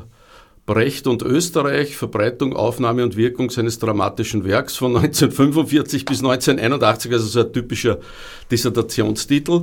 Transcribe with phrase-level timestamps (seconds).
[0.67, 7.25] Brecht und Österreich, Verbreitung, Aufnahme und Wirkung seines dramatischen Werks von 1945 bis 1981, also
[7.25, 7.99] so ein typischer
[8.51, 9.61] Dissertationstitel.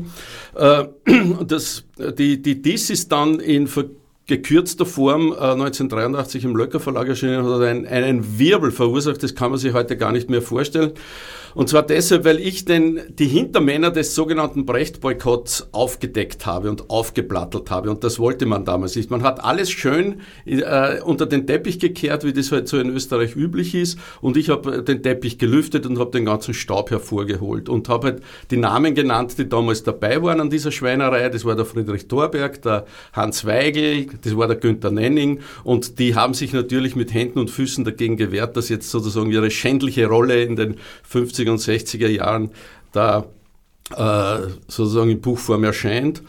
[0.54, 0.84] Äh,
[1.46, 1.84] das,
[2.18, 3.68] die, die DIS ist dann in
[4.26, 9.34] gekürzter Form äh, 1983 im Löcker Verlag erschienen und hat einen, einen Wirbel verursacht, das
[9.34, 10.92] kann man sich heute gar nicht mehr vorstellen.
[11.54, 17.70] Und zwar deshalb, weil ich den, die Hintermänner des sogenannten Brecht-Boykotts aufgedeckt habe und aufgeplattelt
[17.70, 17.90] habe.
[17.90, 19.10] Und das wollte man damals nicht.
[19.10, 23.36] Man hat alles schön äh, unter den Teppich gekehrt, wie das halt so in Österreich
[23.36, 23.98] üblich ist.
[24.20, 28.22] Und ich habe den Teppich gelüftet und habe den ganzen Staub hervorgeholt und habe halt
[28.50, 31.28] die Namen genannt, die damals dabei waren an dieser Schweinerei.
[31.28, 35.40] Das war der Friedrich Thorberg, der Hans Weigel, das war der Günther Nenning.
[35.62, 39.52] Und die haben sich natürlich mit Händen und Füßen dagegen gewehrt, dass jetzt sozusagen ihre
[39.52, 42.50] schändliche Rolle in den 50 50er und 60er Jahren
[42.92, 43.26] da
[43.90, 46.22] äh, sozusagen in Buchform erscheint.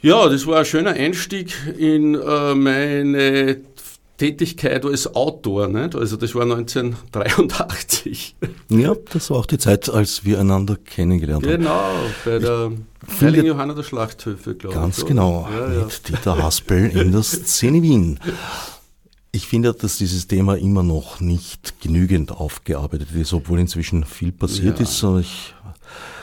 [0.00, 3.60] Ja, das war ein schöner Einstieg in äh, meine
[4.18, 5.68] Tätigkeit als Autor.
[5.68, 5.94] Nicht?
[5.94, 8.34] Also das war 1983.
[8.68, 11.58] Ja, das war auch die Zeit, als wir einander kennengelernt haben.
[11.58, 11.92] Genau,
[12.24, 12.72] bei der
[13.20, 14.80] Heiligen Johanna der Schlachthöfe, glaube ich.
[14.80, 15.88] Ganz genau, ja, mit ja.
[16.08, 18.18] Dieter Haspel in der Szene Wien.
[19.34, 24.78] Ich finde, dass dieses Thema immer noch nicht genügend aufgearbeitet ist, obwohl inzwischen viel passiert
[24.78, 24.84] ja.
[24.84, 25.02] ist.
[25.20, 25.54] Ich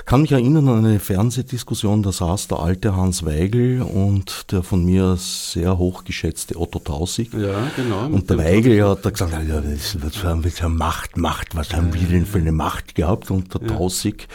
[0.05, 4.85] kann mich erinnern an eine Fernsehdiskussion, da saß der alte Hans Weigel und der von
[4.85, 7.33] mir sehr hochgeschätzte Otto Tausig.
[7.33, 8.05] Ja, genau.
[8.05, 9.63] Und der Weigel hat da gesagt, ja,
[10.01, 13.31] was haben wir für Macht, Macht, was haben wir denn für eine Macht gehabt?
[13.31, 13.75] Und der ja.
[13.75, 14.27] Tausig,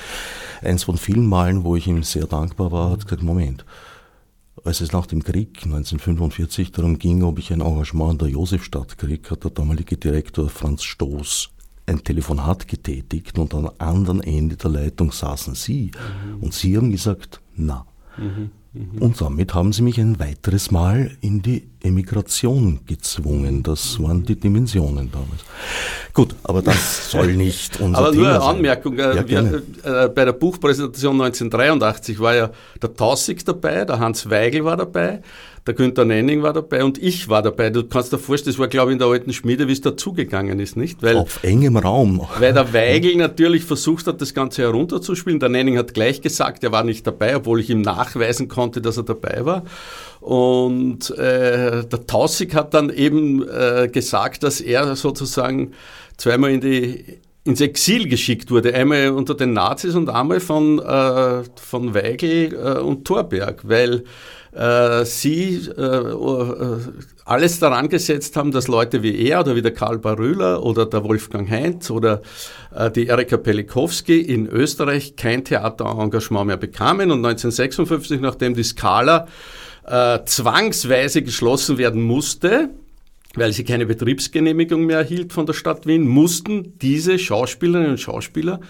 [0.62, 3.65] eins von vielen Malen, wo ich ihm sehr dankbar war, hat gesagt, Moment,
[4.64, 8.98] als es nach dem Krieg 1945 darum ging, ob ich ein Engagement in der Josefstadt
[8.98, 11.50] kriege, hat der damalige Direktor Franz Stoß
[11.86, 15.91] ein Telefonat getätigt und am anderen Ende der Leitung saßen Sie.
[15.92, 16.42] Mhm.
[16.42, 17.86] Und Sie haben gesagt, na.
[18.16, 18.50] Mhm.
[18.72, 18.98] Mhm.
[18.98, 23.62] Und damit haben sie mich ein weiteres Mal in die Emigration gezwungen.
[23.62, 25.43] Das waren die Dimensionen damals.
[26.12, 28.99] Gut, aber das soll nicht unser aber Thema nur eine Anmerkung.
[28.99, 32.50] Äh, ja, wir, äh, bei der Buchpräsentation 1983 war ja
[32.83, 35.21] der Tausig dabei, der Hans Weigel war dabei,
[35.67, 37.71] der Günther Nenning war dabei und ich war dabei.
[37.71, 40.61] Du kannst dir vorstellen, das war, glaube ich, in der alten Schmiede, wie es dazugegangen
[40.61, 41.03] ist, nicht?
[41.03, 42.27] Weil, Auf engem Raum.
[42.39, 45.41] Weil der Weigel natürlich versucht hat, das Ganze herunterzuspielen.
[45.41, 48.99] Der Nenning hat gleich gesagt, er war nicht dabei, obwohl ich ihm nachweisen konnte, dass
[48.99, 49.62] er dabei war.
[50.25, 55.73] Und äh, der Tausig hat dann eben äh, gesagt, dass er sozusagen
[56.17, 61.43] zweimal in die ins Exil geschickt wurde, einmal unter den Nazis und einmal von, äh,
[61.57, 64.05] von Weigel äh, und Thorberg, weil
[64.53, 66.79] äh, sie äh, äh,
[67.27, 71.05] alles daran gesetzt haben, dass Leute wie er oder wie der Karl Barüler oder der
[71.05, 72.23] Wolfgang Heinz oder
[72.75, 77.11] äh, die Erika Pelikowski in Österreich kein Theaterengagement mehr bekamen.
[77.11, 79.27] Und 1956, nachdem die Skala
[79.86, 82.70] äh, zwangsweise geschlossen werden musste,
[83.34, 88.60] weil sie keine Betriebsgenehmigung mehr erhielt von der Stadt Wien, mussten diese Schauspielerinnen und Schauspieler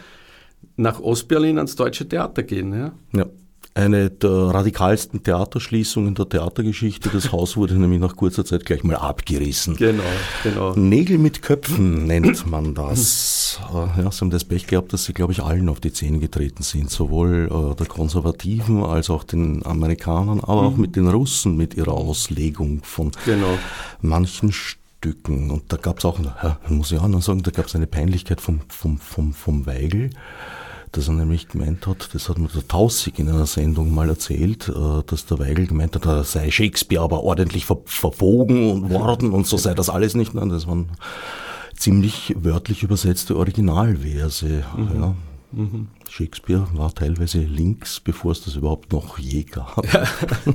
[0.77, 2.73] nach Ostberlin ans Deutsche Theater gehen.
[2.73, 2.93] Ja.
[3.13, 3.27] ja
[3.75, 7.11] eine der radikalsten Theaterschließungen der Theatergeschichte.
[7.13, 9.77] Das Haus wurde nämlich nach kurzer Zeit gleich mal abgerissen.
[9.77, 10.03] Genau,
[10.45, 10.75] genau.
[10.77, 13.59] Nägel mit Köpfen nennt man das.
[13.73, 16.21] Äh, ja, sie haben das Pech gehabt, dass sie, glaube ich, allen auf die Zähne
[16.21, 16.89] getreten sind.
[16.89, 20.69] Sowohl äh, der Konservativen als auch den Amerikanern, aber mhm.
[20.69, 23.59] auch mit den Russen mit ihrer Auslegung von genau.
[24.01, 25.51] manchen Stücken.
[25.51, 27.89] Und da gab es auch, ja, muss ich auch noch sagen, da gab es eine
[27.89, 30.11] Peinlichkeit vom, vom, vom, vom Weigel
[30.97, 34.69] dass er nämlich gemeint hat, das hat mir der Tausig in einer Sendung mal erzählt,
[34.69, 39.47] äh, dass der Weigel gemeint hat, er sei Shakespeare aber ordentlich ver verbogen worden und
[39.47, 40.35] so sei das alles nicht.
[40.35, 40.91] Nein, das waren
[41.77, 44.65] ziemlich wörtlich übersetzte Originalverse.
[44.77, 45.01] Mhm.
[45.01, 45.15] Ja.
[45.53, 45.89] Mhm.
[46.09, 49.93] Shakespeare war teilweise links, bevor es das überhaupt noch je gab.
[49.93, 50.05] Ja.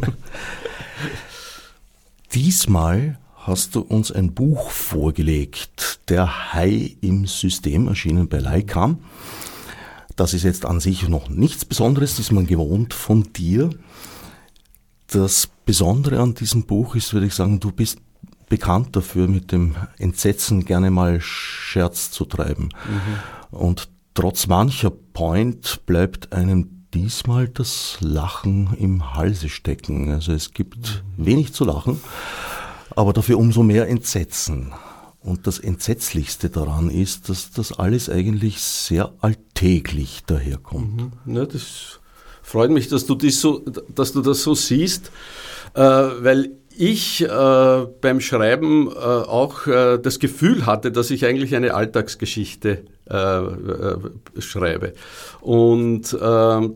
[2.33, 8.95] Diesmal hast du uns ein Buch vorgelegt, Der Hai im System, erschienen bei Leica.
[10.19, 13.69] Das ist jetzt an sich noch nichts Besonderes, das ist man gewohnt von dir.
[15.07, 17.99] Das Besondere an diesem Buch ist, würde ich sagen, du bist
[18.49, 22.65] bekannt dafür, mit dem Entsetzen gerne mal Scherz zu treiben.
[22.65, 23.57] Mhm.
[23.57, 30.11] Und trotz mancher Point bleibt einem diesmal das Lachen im Halse stecken.
[30.11, 31.25] Also es gibt mhm.
[31.27, 32.01] wenig zu lachen,
[32.93, 34.73] aber dafür umso mehr Entsetzen.
[35.21, 41.11] Und das Entsetzlichste daran ist, dass das alles eigentlich sehr alltäglich daherkommt.
[41.25, 41.35] Mhm.
[41.35, 41.99] Ja, das
[42.41, 43.59] freut mich, dass du, das so,
[43.93, 45.11] dass du das so siehst,
[45.73, 51.53] äh, weil ich äh, beim Schreiben äh, auch äh, das Gefühl hatte, dass ich eigentlich
[51.53, 53.97] eine Alltagsgeschichte äh, äh,
[54.39, 54.93] schreibe.
[55.41, 56.75] Und ähm,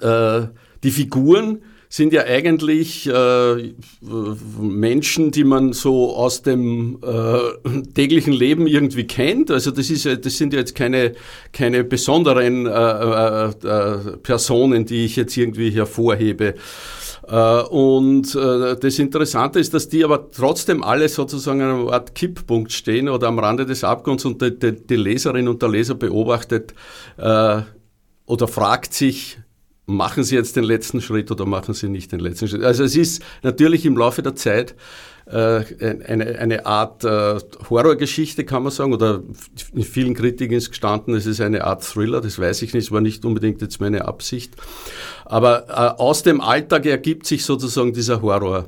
[0.00, 0.42] äh,
[0.84, 1.62] die Figuren
[1.92, 3.74] sind ja eigentlich äh,
[4.58, 9.50] Menschen, die man so aus dem äh, täglichen Leben irgendwie kennt.
[9.50, 11.12] Also das ist das sind ja jetzt keine
[11.52, 16.54] keine besonderen äh, äh, Personen, die ich jetzt irgendwie hervorhebe.
[17.28, 22.14] Äh, und äh, das Interessante ist, dass die aber trotzdem alle sozusagen an einer Art
[22.14, 25.94] Kipppunkt stehen oder am Rande des Abgrunds und die, die, die Leserin und der Leser
[25.94, 26.72] beobachtet
[27.18, 27.60] äh,
[28.24, 29.41] oder fragt sich,
[29.86, 32.62] machen Sie jetzt den letzten Schritt oder machen Sie nicht den letzten Schritt.
[32.62, 34.74] Also es ist natürlich im Laufe der Zeit
[35.26, 35.64] äh,
[36.06, 37.38] eine, eine Art äh,
[37.70, 39.22] Horrorgeschichte, kann man sagen, oder
[39.72, 43.00] in vielen Kritiken ist gestanden, es ist eine Art Thriller, das weiß ich nicht, war
[43.00, 44.54] nicht unbedingt jetzt meine Absicht.
[45.24, 48.66] Aber äh, aus dem Alltag ergibt sich sozusagen dieser Horror.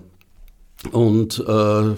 [0.93, 1.94] Und äh,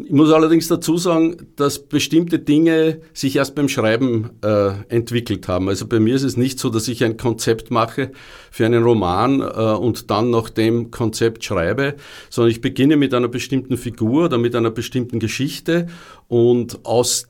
[0.00, 5.68] ich muss allerdings dazu sagen, dass bestimmte Dinge sich erst beim Schreiben äh, entwickelt haben.
[5.68, 8.12] Also bei mir ist es nicht so, dass ich ein Konzept mache
[8.52, 11.96] für einen Roman äh, und dann nach dem Konzept schreibe,
[12.30, 15.88] sondern ich beginne mit einer bestimmten Figur oder mit einer bestimmten Geschichte
[16.28, 17.26] und aus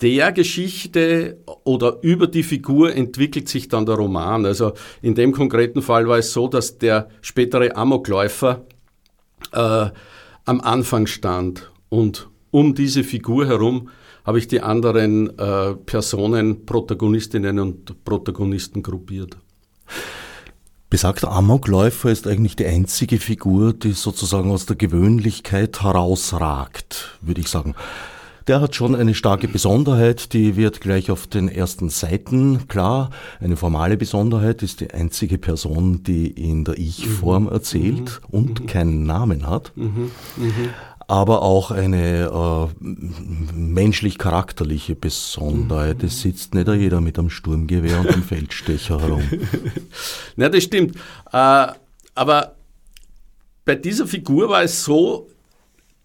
[0.00, 4.46] der Geschichte oder über die Figur entwickelt sich dann der Roman.
[4.46, 8.64] Also in dem konkreten Fall war es so, dass der spätere Amokläufer
[9.52, 9.90] äh,
[10.44, 13.90] am Anfang stand und um diese Figur herum
[14.24, 19.36] habe ich die anderen äh, Personen, Protagonistinnen und Protagonisten gruppiert.
[20.90, 27.48] Besagter Amokläufer ist eigentlich die einzige Figur, die sozusagen aus der Gewöhnlichkeit herausragt, würde ich
[27.48, 27.74] sagen.
[28.48, 33.10] Der hat schon eine starke Besonderheit, die wird gleich auf den ersten Seiten klar.
[33.40, 37.50] Eine formale Besonderheit ist die einzige Person, die in der Ich-Form mhm.
[37.50, 38.38] erzählt mhm.
[38.38, 38.66] und mhm.
[38.66, 39.72] keinen Namen hat.
[39.76, 40.10] Mhm.
[40.36, 40.70] mhm
[41.10, 42.84] aber auch eine äh,
[43.54, 46.02] menschlich-charakterliche Besonderheit.
[46.02, 49.22] Es sitzt nicht jeder mit einem Sturmgewehr und einem Feldstecher herum.
[50.36, 50.96] Na, das stimmt.
[51.32, 51.68] Äh,
[52.14, 52.56] aber
[53.64, 55.28] bei dieser Figur war es so,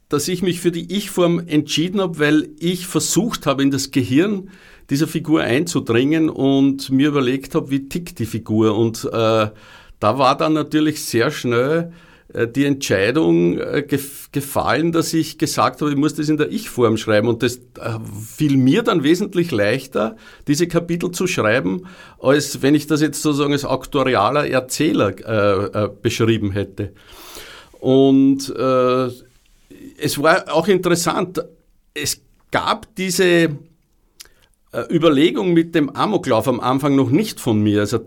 [0.09, 4.50] dass ich mich für die Ich-Form entschieden habe, weil ich versucht habe, in das Gehirn
[4.89, 8.77] dieser Figur einzudringen und mir überlegt habe, wie tickt die Figur.
[8.77, 9.10] Und äh,
[10.00, 11.93] da war dann natürlich sehr schnell
[12.33, 13.86] äh, die Entscheidung äh,
[14.31, 17.27] gefallen, dass ich gesagt habe, ich muss das in der Ich-Form schreiben.
[17.27, 20.17] Und das äh, fiel mir dann wesentlich leichter,
[20.48, 21.88] diese Kapitel zu schreiben,
[22.19, 26.93] als wenn ich das jetzt sozusagen als aktuarialer Erzähler äh, äh, beschrieben hätte.
[27.79, 29.10] Und äh,
[30.03, 31.43] es war auch interessant,
[31.93, 33.57] es gab diese
[34.89, 37.81] Überlegung mit dem Amoklauf am Anfang noch nicht von mir.
[37.81, 38.00] Also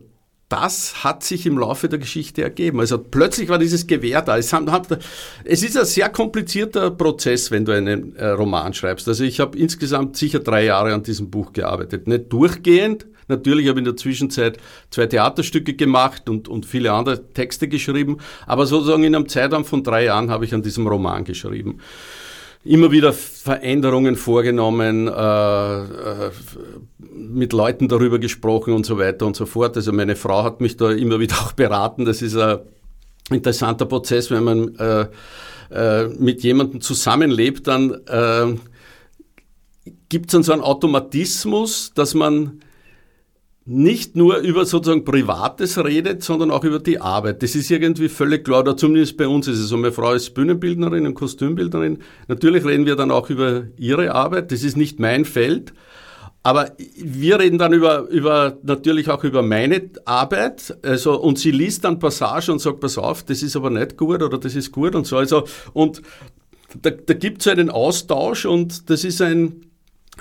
[0.49, 2.79] das hat sich im Laufe der Geschichte ergeben.
[2.79, 4.37] Also plötzlich war dieses Gewehr da.
[4.37, 9.09] Es, ist ein sehr komplizierter Prozess, wenn du einen äh, Roman schreibst.
[9.09, 12.07] Also ich habe insgesamt sicher drei Jahre an diesem Buch gearbeitet.
[12.07, 13.07] Nicht durchgehend.
[13.29, 14.59] Natürlich habe ich in der Zwischenzeit
[14.91, 18.19] zwei Theaterstücke gemacht und, und viele andere Texte geschrieben.
[18.47, 21.81] Aber sozusagen in einem Zeitraum von drei Jahren habe ich an diesem Roman geschrieben
[22.67, 26.31] immer wieder Veränderungen vorgenommen, äh, äh,
[26.99, 29.77] mit Leuten darüber gesprochen und so weiter und so fort.
[29.77, 32.05] Also meine Frau hat mich da immer wieder auch beraten.
[32.05, 32.59] Das ist ein
[33.31, 35.07] interessanter Prozess, wenn man äh,
[35.71, 38.55] äh, mit jemandem zusammenlebt, dann äh,
[40.09, 42.61] gibt es dann so einen Automatismus, dass man
[43.69, 47.43] nicht nur über sozusagen Privates redet, sondern auch über die Arbeit.
[47.43, 49.77] Das ist irgendwie völlig klar, oder zumindest bei uns ist es so.
[49.77, 51.99] Meine Frau ist Bühnenbildnerin und Kostümbildnerin.
[52.29, 54.53] Natürlich reden wir dann auch über ihre Arbeit.
[54.53, 55.73] Das ist nicht mein Feld.
[56.47, 61.83] aber wir reden dann über, über, natürlich auch über meine Arbeit, also, und sie liest
[61.83, 64.95] dann Passage und sagt, pass auf, das ist aber nicht gut oder das ist gut
[64.95, 65.43] und so, also,
[65.73, 66.03] und
[66.83, 69.63] da, da gibt es einen Austausch und das ist ein,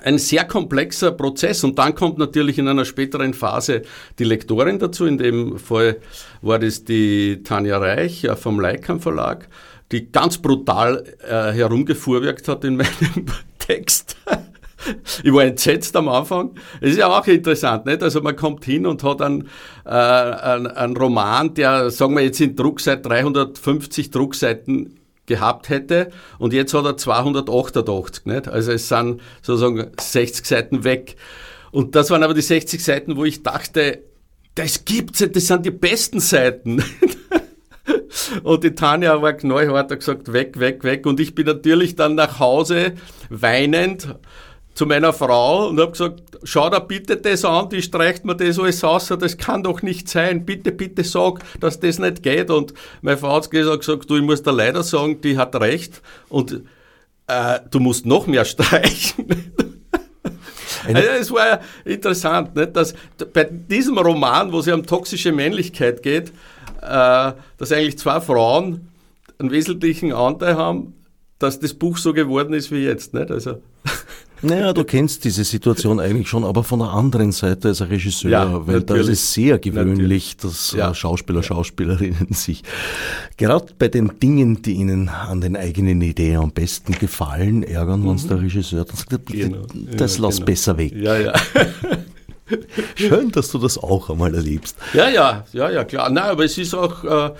[0.04, 3.84] ein sehr komplexer Prozess und dann kommt natürlich in einer späteren Phase
[4.20, 5.06] die Lektorin dazu.
[5.06, 5.98] In dem Fall
[6.42, 9.48] war das die Tanja Reich vom Leikam Verlag,
[9.92, 13.26] die ganz brutal äh, herumgefuhrwerkt hat in meinem
[13.60, 14.18] Text.
[15.24, 16.52] Ich war entsetzt am Anfang.
[16.80, 18.04] Es ist ja auch interessant, nicht?
[18.04, 19.50] Also man kommt hin und hat einen,
[19.86, 26.54] äh, einen, einen Roman, der, sagen wir jetzt in Druckseite 350 Druckseiten gehabt hätte und
[26.54, 28.48] jetzt hat er 288, nicht?
[28.48, 31.16] Also es sind sozusagen 60 Seiten weg.
[31.72, 34.04] Und das waren aber die 60 Seiten, wo ich dachte,
[34.56, 36.84] das gibt's nicht, das sind die besten Seiten.
[38.44, 41.06] Und die Tanja war knallhart, hat gesagt, weg, weg, weg.
[41.06, 42.94] Und ich bin natürlich dann nach Hause
[43.30, 44.16] weinend
[44.76, 48.60] zu meiner Frau und habe gesagt, schau da bitte das an, die streicht mir das
[48.60, 52.52] alles aus, das kann doch nicht sein, bitte, bitte sag, dass das nicht geht.
[52.52, 56.62] Und meine Frau hat gesagt, du, ich muss da leider sagen, die hat recht und
[57.28, 59.26] äh, du musst noch mehr streichen.
[60.86, 62.94] also es war interessant, nicht, dass
[63.34, 66.34] bei diesem Roman, wo es ja um toxische Männlichkeit geht,
[66.82, 68.90] äh, dass eigentlich zwei Frauen
[69.40, 70.94] einen wesentlichen Anteil haben,
[71.40, 73.14] dass das Buch so geworden ist wie jetzt.
[73.14, 73.32] Nicht?
[73.32, 73.62] Also
[74.42, 78.68] naja, du kennst diese Situation eigentlich schon, aber von der anderen Seite als Regisseur, ja,
[78.68, 80.38] weil da ist es sehr gewöhnlich, natürlich.
[80.38, 80.94] dass äh, ja.
[80.94, 82.64] Schauspieler, Schauspielerinnen sich
[83.38, 88.10] gerade bei den Dingen, die ihnen an den eigenen Ideen am besten gefallen, ärgern, mhm.
[88.10, 89.66] wenn es der Regisseur dann sagt, genau.
[89.96, 90.46] das ja, lass genau.
[90.46, 90.94] besser weg.
[90.96, 91.34] Ja, ja.
[92.96, 94.78] Schön, dass du das auch einmal erlebst.
[94.94, 96.10] Ja, ja, ja, ja, klar.
[96.12, 97.32] Nein, aber es ist auch äh,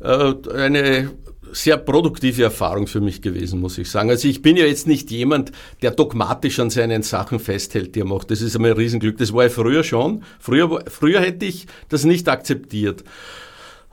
[0.00, 1.10] äh eine
[1.52, 4.10] sehr produktive Erfahrung für mich gewesen, muss ich sagen.
[4.10, 8.06] Also ich bin ja jetzt nicht jemand, der dogmatisch an seinen Sachen festhält, die er
[8.06, 8.30] macht.
[8.30, 9.18] Das ist einmal ein Riesenglück.
[9.18, 10.22] Das war ich früher schon.
[10.40, 13.04] Früher, früher hätte ich das nicht akzeptiert.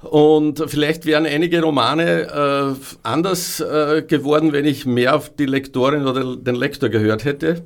[0.02, 6.08] Und vielleicht wären einige Romane äh, anders äh, geworden, wenn ich mehr auf die Lektorin
[6.08, 7.64] oder den Lektor gehört hätte.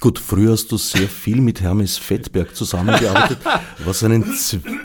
[0.00, 3.38] Gut, früher hast du sehr viel mit Hermes Fettberg zusammengearbeitet,
[3.84, 4.24] was einen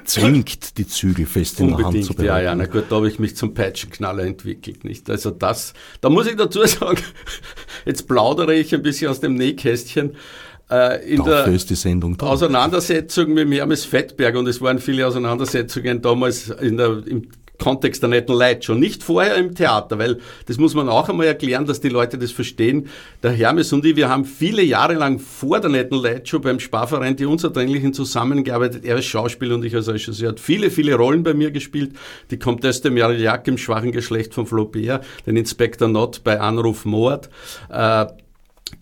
[0.06, 2.46] zwingt, die Zügel fest in Unbedingt, der Hand zu behalten.
[2.46, 5.10] Ja, ja, na gut, da habe ich mich zum Peitschenknaller entwickelt, nicht?
[5.10, 7.02] Also das, da muss ich dazu sagen,
[7.86, 10.16] jetzt plaudere ich ein bisschen aus dem Nähkästchen.
[10.70, 12.28] Äh, in Dafür der ist die Sendung da.
[12.28, 17.28] Auseinandersetzung mit Hermes Fettberg und es waren viele Auseinandersetzungen damals in der, im
[17.62, 21.28] Kontext der netten Leute schon, nicht vorher im Theater, weil das muss man auch einmal
[21.28, 22.90] erklären, dass die Leute das verstehen.
[23.22, 26.60] Der Hermes und ich, wir haben viele Jahre lang vor der netten Leute schon beim
[26.60, 28.84] Sparverein die Unzerdränglichen zusammengearbeitet.
[28.84, 30.30] Er ist Schauspieler und ich als Regisseur.
[30.30, 31.92] hat viele, viele Rollen bei mir gespielt.
[32.32, 37.30] Die Comtesse de Marillac im schwachen Geschlecht von Flaubert, den Inspektor Nott bei Anruf Mord,
[37.70, 38.08] äh,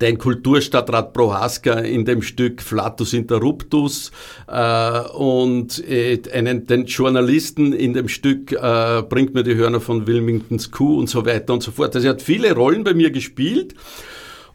[0.02, 4.12] den Kulturstadtrat Prohaska in dem Stück Flatus Interruptus
[4.48, 10.08] äh, und äh, einen, den Journalisten in dem Stück äh, Bringt mir die Hörner von
[10.08, 11.96] Wilmingtons Kuh und so weiter und so fort.
[11.96, 13.76] Also er hat viele Rollen bei mir gespielt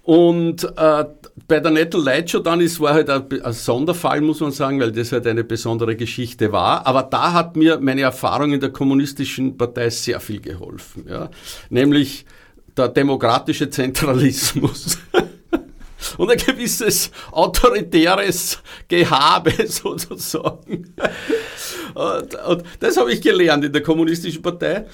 [0.04, 1.04] und äh,
[1.48, 4.78] bei der Nettle Light Show dann, es war halt ein, ein, Sonderfall, muss man sagen,
[4.78, 6.86] weil das halt eine besondere Geschichte war.
[6.86, 11.06] Aber da hat mir meine Erfahrung in der kommunistischen Partei sehr viel geholfen.
[11.08, 11.30] Ja?
[11.70, 12.26] Nämlich
[12.76, 14.98] der demokratische Zentralismus.
[16.18, 18.58] und ein gewisses autoritäres
[18.88, 20.94] Gehabe sozusagen.
[21.94, 24.86] Und, und das habe ich gelernt in der kommunistischen Partei.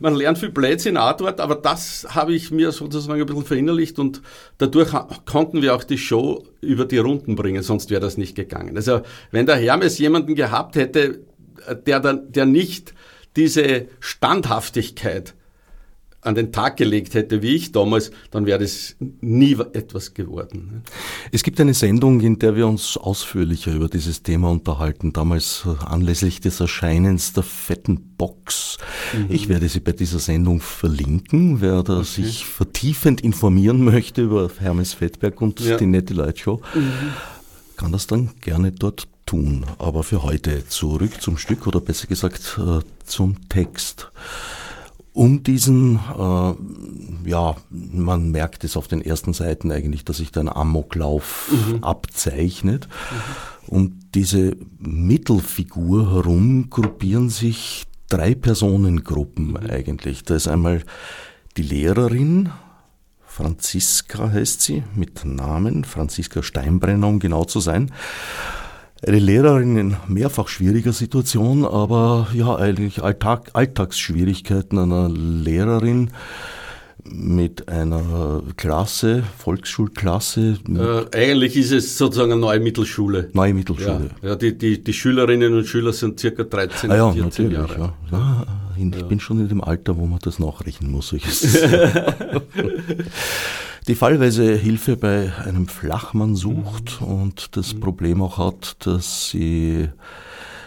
[0.00, 4.22] Man lernt viel Blödsinn auch aber das habe ich mir sozusagen ein bisschen verinnerlicht und
[4.58, 4.90] dadurch
[5.24, 8.76] konnten wir auch die Show über die Runden bringen, sonst wäre das nicht gegangen.
[8.76, 11.20] Also wenn der Hermes jemanden gehabt hätte,
[11.86, 12.94] der, dann, der nicht
[13.36, 15.34] diese Standhaftigkeit
[16.22, 20.70] an den Tag gelegt hätte, wie ich damals, dann wäre das nie etwas geworden.
[20.72, 20.82] Ne?
[21.32, 25.84] Es gibt eine Sendung, in der wir uns ausführlicher über dieses Thema unterhalten, damals äh,
[25.84, 28.78] anlässlich des Erscheinens der fetten Box.
[29.12, 29.26] Mhm.
[29.30, 31.60] Ich werde sie bei dieser Sendung verlinken.
[31.60, 32.04] Wer da okay.
[32.04, 35.76] sich vertiefend informieren möchte über Hermes Fettberg und ja.
[35.76, 36.92] die Nette Light Show, mhm.
[37.76, 39.66] kann das dann gerne dort tun.
[39.78, 44.08] Aber für heute zurück zum Stück oder besser gesagt äh, zum Text
[45.12, 50.40] um diesen, äh, ja, man merkt es auf den ersten Seiten eigentlich, dass sich da
[50.40, 51.84] ein Amoklauf mhm.
[51.84, 52.88] abzeichnet.
[52.88, 53.68] Mhm.
[53.68, 59.56] Um diese Mittelfigur herum gruppieren sich drei Personengruppen mhm.
[59.56, 60.24] eigentlich.
[60.24, 60.82] Da ist einmal
[61.56, 62.50] die Lehrerin,
[63.26, 67.90] Franziska heißt sie, mit Namen, Franziska Steinbrenner, um genau zu sein.
[69.04, 76.12] Eine Lehrerin in mehrfach schwieriger Situation, aber ja, eigentlich Alltag, Alltagsschwierigkeiten einer Lehrerin
[77.02, 80.58] mit einer Klasse, Volksschulklasse.
[80.68, 83.28] Äh, eigentlich ist es sozusagen eine neue Mittelschule.
[83.32, 84.10] Neue Mittelschule.
[84.22, 87.94] Ja, ja die, die, die Schülerinnen und Schüler sind circa 13, ah, ja, 14 Jahre.
[88.12, 88.18] Ja.
[88.18, 88.46] ja.
[88.76, 89.06] ich ja.
[89.06, 91.12] bin schon in dem Alter, wo man das nachrechnen muss.
[93.88, 97.06] die fallweise Hilfe bei einem Flachmann sucht mhm.
[97.06, 97.80] und das mhm.
[97.80, 99.88] Problem auch hat, dass sie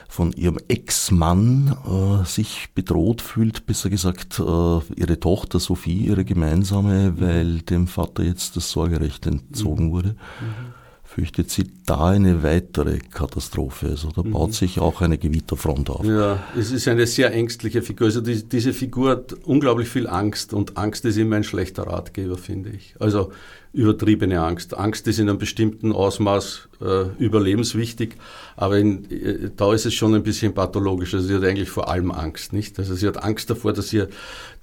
[0.08, 7.12] von ihrem Ex-Mann äh, sich bedroht fühlt, besser gesagt äh, ihre Tochter Sophie, ihre gemeinsame,
[7.12, 7.22] mhm.
[7.22, 9.92] weil dem Vater jetzt das Sorgerecht entzogen mhm.
[9.92, 10.10] wurde.
[10.10, 10.75] Mhm.
[11.16, 13.88] Fürchtet sie da eine weitere Katastrophe?
[13.88, 14.54] Also da baut mhm.
[14.54, 16.06] sich auch eine Gewitterfront auf.
[16.06, 18.08] Ja, es ist eine sehr ängstliche Figur.
[18.08, 22.38] Also die, diese Figur hat unglaublich viel Angst und Angst ist immer ein schlechter Ratgeber,
[22.38, 22.96] finde ich.
[23.00, 23.32] Also
[23.72, 24.78] übertriebene Angst.
[24.78, 28.16] Angst ist in einem bestimmten Ausmaß äh, überlebenswichtig,
[28.58, 31.14] aber in, äh, da ist es schon ein bisschen pathologisch.
[31.14, 32.78] Also sie hat eigentlich vor allem Angst, nicht?
[32.78, 34.10] Also sie hat Angst davor, dass ihr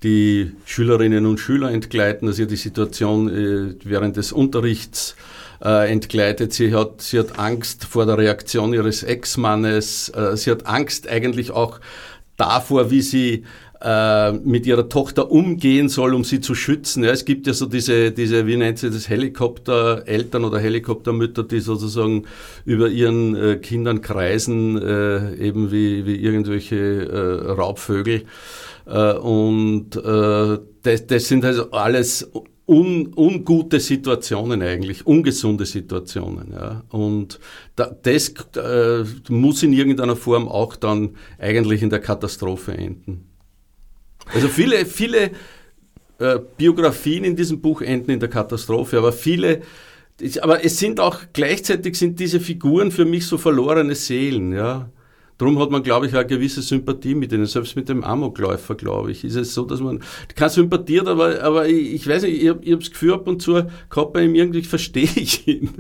[0.02, 5.16] die Schülerinnen und Schüler entgleiten, dass ihr die Situation äh, während des Unterrichts
[5.62, 6.52] äh, entgleitet.
[6.52, 10.10] Sie hat, sie hat Angst vor der Reaktion ihres Ex-Mannes.
[10.10, 11.80] Äh, sie hat Angst eigentlich auch
[12.36, 13.44] davor, wie sie
[13.82, 17.04] äh, mit ihrer Tochter umgehen soll, um sie zu schützen.
[17.04, 21.60] Ja, es gibt ja so diese, diese, wie nennt sie das, Helikoptereltern oder Helikoptermütter, die
[21.60, 22.24] sozusagen
[22.64, 28.22] über ihren äh, Kindern kreisen, äh, eben wie, wie irgendwelche äh, Raubvögel.
[28.86, 32.30] Äh, und äh, das, das sind also alles
[32.66, 36.52] un, ungute Situationen eigentlich, ungesunde Situationen.
[36.52, 36.84] Ja.
[36.90, 37.40] Und
[37.76, 43.28] da, das äh, muss in irgendeiner Form auch dann eigentlich in der Katastrophe enden.
[44.32, 45.32] Also viele, viele
[46.18, 49.62] äh, Biografien in diesem Buch enden in der Katastrophe, aber viele,
[50.40, 54.88] aber es sind auch gleichzeitig sind diese Figuren für mich so verlorene Seelen, ja.
[55.42, 57.46] Darum hat man, glaube ich, auch eine gewisse Sympathie mit ihnen.
[57.46, 59.98] Selbst mit dem Amokläufer, glaube ich, ist es so, dass man
[60.36, 63.26] keine Sympathie hat, aber, aber ich, ich weiß nicht, ich habe hab das Gefühl ab
[63.26, 65.70] und zu gehabt bei ihm irgendwie, verstehe ich ihn.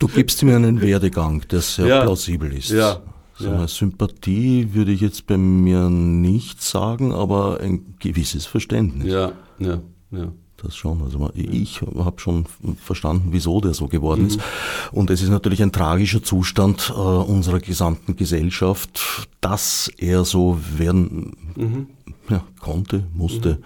[0.00, 2.70] Du gibst ihm einen Werdegang, der sehr ja, plausibel ist.
[2.70, 3.02] Ja,
[3.38, 3.68] so ja.
[3.68, 9.12] Sympathie würde ich jetzt bei mir nicht sagen, aber ein gewisses Verständnis.
[9.12, 10.32] Ja, ja, ja.
[10.62, 11.02] Das schon.
[11.02, 12.46] Also ich habe schon
[12.82, 14.28] verstanden, wieso der so geworden mhm.
[14.28, 14.40] ist.
[14.90, 21.36] Und es ist natürlich ein tragischer Zustand äh, unserer gesamten Gesellschaft, dass er so werden
[21.56, 21.86] mhm.
[22.30, 23.58] ja, konnte, musste,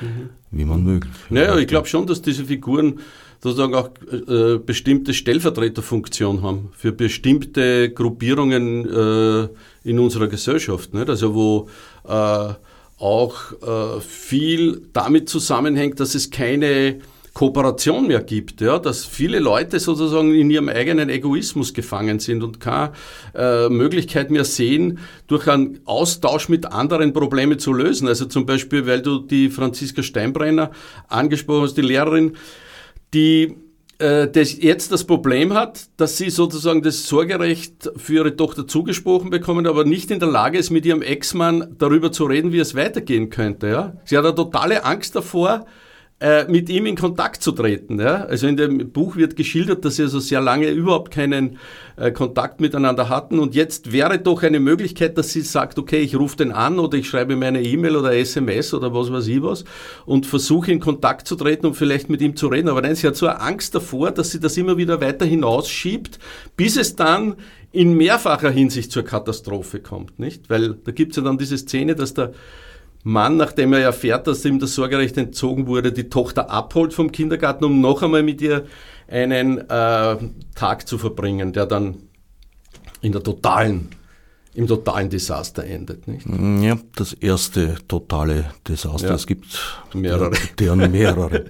[0.00, 0.30] mhm.
[0.50, 1.14] wie man möglich.
[1.30, 3.00] Naja, ich glaube schon, dass diese Figuren
[3.42, 9.48] sozusagen auch äh, bestimmte Stellvertreterfunktion haben für bestimmte Gruppierungen äh,
[9.84, 10.94] in unserer Gesellschaft.
[10.94, 11.08] Nicht?
[11.08, 11.68] Also wo
[12.06, 12.54] äh,
[12.98, 17.00] auch äh, viel damit zusammenhängt, dass es keine
[17.34, 22.60] Kooperation mehr gibt, ja, dass viele Leute sozusagen in ihrem eigenen Egoismus gefangen sind und
[22.60, 22.92] keine
[23.34, 28.06] äh, Möglichkeit mehr sehen, durch einen Austausch mit anderen Probleme zu lösen.
[28.06, 30.70] Also zum Beispiel, weil du die Franziska Steinbrenner
[31.08, 32.36] angesprochen hast, die Lehrerin,
[33.12, 33.56] die
[33.98, 39.30] äh, das jetzt das Problem hat, dass sie sozusagen das Sorgerecht für ihre Tochter zugesprochen
[39.30, 42.74] bekommen, aber nicht in der Lage ist, mit ihrem Ex-Mann darüber zu reden, wie es
[42.74, 43.68] weitergehen könnte.
[43.68, 43.92] Ja?
[44.04, 45.66] Sie hat eine totale Angst davor,
[46.24, 48.00] äh, mit ihm in Kontakt zu treten.
[48.00, 48.24] Ja?
[48.24, 51.58] Also in dem Buch wird geschildert, dass sie also sehr lange überhaupt keinen
[51.96, 56.16] äh, Kontakt miteinander hatten und jetzt wäre doch eine Möglichkeit, dass sie sagt, okay, ich
[56.16, 59.42] rufe den an oder ich schreibe mir eine E-Mail oder SMS oder was weiß ich
[59.42, 59.66] was
[60.06, 62.70] und versuche in Kontakt zu treten und vielleicht mit ihm zu reden.
[62.70, 66.18] Aber nein, sie hat so eine Angst davor, dass sie das immer wieder weiter hinausschiebt,
[66.56, 67.34] bis es dann
[67.70, 70.48] in mehrfacher Hinsicht zur Katastrophe kommt, nicht?
[70.48, 72.32] Weil da gibt es ja dann diese Szene, dass der
[73.04, 77.64] Mann, nachdem er erfährt, dass ihm das Sorgerecht entzogen wurde, die Tochter abholt vom Kindergarten,
[77.64, 78.64] um noch einmal mit ihr
[79.06, 80.16] einen äh,
[80.54, 82.08] Tag zu verbringen, der dann
[83.02, 83.90] in der totalen
[84.54, 86.06] im totalen Desaster endet.
[86.06, 86.26] Nicht?
[86.28, 89.08] Mm, ja, das erste totale Desaster.
[89.08, 89.14] Ja.
[89.14, 89.46] Es gibt
[89.92, 90.30] mehrere.
[90.58, 91.46] Deren mehrere.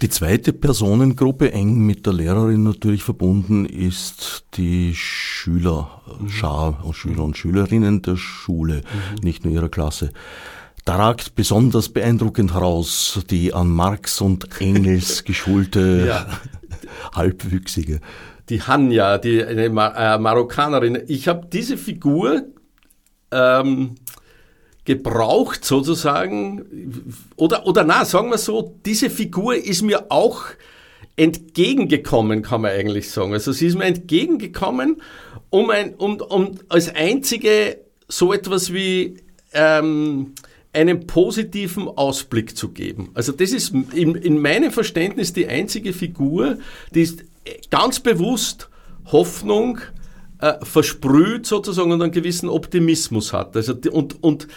[0.00, 7.36] die zweite Personengruppe, eng mit der Lehrerin natürlich verbunden, ist die Schülerschar und Schüler und
[7.36, 9.24] Schülerinnen der Schule, mhm.
[9.24, 10.10] nicht nur ihrer Klasse.
[10.86, 16.26] Da ragt besonders beeindruckend heraus die an Marx und Engels geschulte ja.
[17.14, 18.00] Halbwüchsige
[18.48, 21.02] die Hanya, die eine äh, Marokkanerin.
[21.06, 22.44] Ich habe diese Figur
[23.30, 23.96] ähm,
[24.84, 30.46] gebraucht sozusagen, oder, oder na, sagen wir so, diese Figur ist mir auch
[31.16, 33.34] entgegengekommen, kann man eigentlich sagen.
[33.34, 35.02] Also sie ist mir entgegengekommen,
[35.50, 39.18] um, ein, um, um als einzige so etwas wie
[39.52, 40.32] ähm,
[40.72, 43.10] einen positiven Ausblick zu geben.
[43.14, 46.58] Also das ist in, in meinem Verständnis die einzige Figur,
[46.94, 47.24] die ist
[47.70, 48.68] ganz bewusst
[49.06, 49.78] Hoffnung
[50.40, 53.56] äh, versprüht sozusagen und einen gewissen Optimismus hat.
[53.56, 54.48] Also, und, und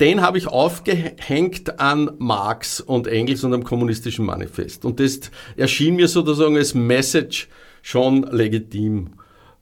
[0.00, 4.84] den habe ich aufgehängt an Marx und Engels und am kommunistischen Manifest.
[4.84, 5.20] Und das
[5.56, 7.48] erschien mir sozusagen als Message
[7.82, 9.10] schon legitim.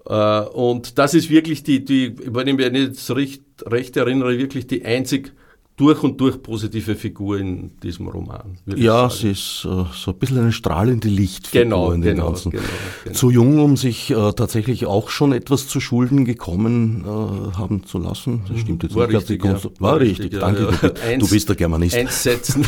[0.06, 4.66] Äh, und das ist wirklich die, die wenn ich mich jetzt recht, recht erinnere, wirklich
[4.66, 5.32] die einzig
[5.76, 8.58] durch und durch positive Figur in diesem Roman.
[8.64, 12.50] Ja, sie ist äh, so ein bisschen eine strahlende Lichtfigur genau, in dem genau, Ganzen.
[12.50, 12.64] Genau,
[13.04, 13.14] genau.
[13.14, 17.98] Zu jung, um sich äh, tatsächlich auch schon etwas zu Schulden gekommen äh, haben zu
[17.98, 18.42] lassen.
[18.48, 19.16] Das stimmt jetzt war nicht.
[19.16, 19.60] Richtig, ja.
[19.78, 20.62] War, richtig, richtig danke.
[20.62, 21.12] Ja, ja.
[21.12, 21.94] Eins, du bist der Germanist.
[21.94, 22.66] Einsetzen.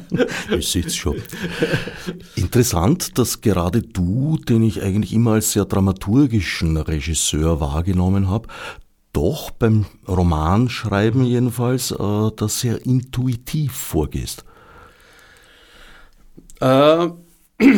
[0.56, 1.16] ich sitze schon.
[2.36, 8.48] Interessant, dass gerade du, den ich eigentlich immer als sehr dramaturgischen Regisseur wahrgenommen habe,
[9.14, 14.44] doch beim Romanschreiben jedenfalls äh, das sehr intuitiv vorgehst.
[16.60, 17.08] Äh,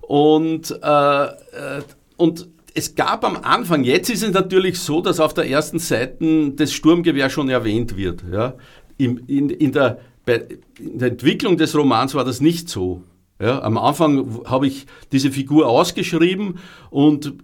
[0.03, 1.83] Und, äh, äh
[2.17, 6.53] und es gab am Anfang, jetzt ist es natürlich so, dass auf der ersten Seite
[6.55, 8.55] das Sturmgewehr schon erwähnt wird, ja.
[8.97, 10.45] In, in, in der, bei,
[10.79, 13.03] in der Entwicklung des Romans war das nicht so.
[13.41, 16.59] Ja, am Anfang habe ich diese Figur ausgeschrieben
[16.91, 17.35] und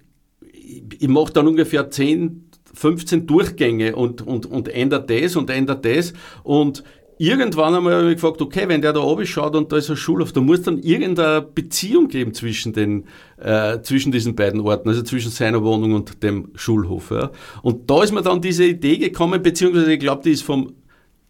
[0.99, 6.15] ich mache dann ungefähr 10, 15 Durchgänge und, und, und ändert das und ändert das.
[6.43, 6.83] Und
[7.19, 9.97] irgendwann einmal habe ich gefragt, okay, wenn der da oben schaut und da ist ein
[9.97, 13.05] Schulhof, da muss dann irgendeine Beziehung geben zwischen, den,
[13.37, 17.11] äh, zwischen diesen beiden Orten, also zwischen seiner Wohnung und dem Schulhof.
[17.11, 17.31] Ja.
[17.63, 20.73] Und da ist mir dann diese Idee gekommen, beziehungsweise ich glaube, die ist vom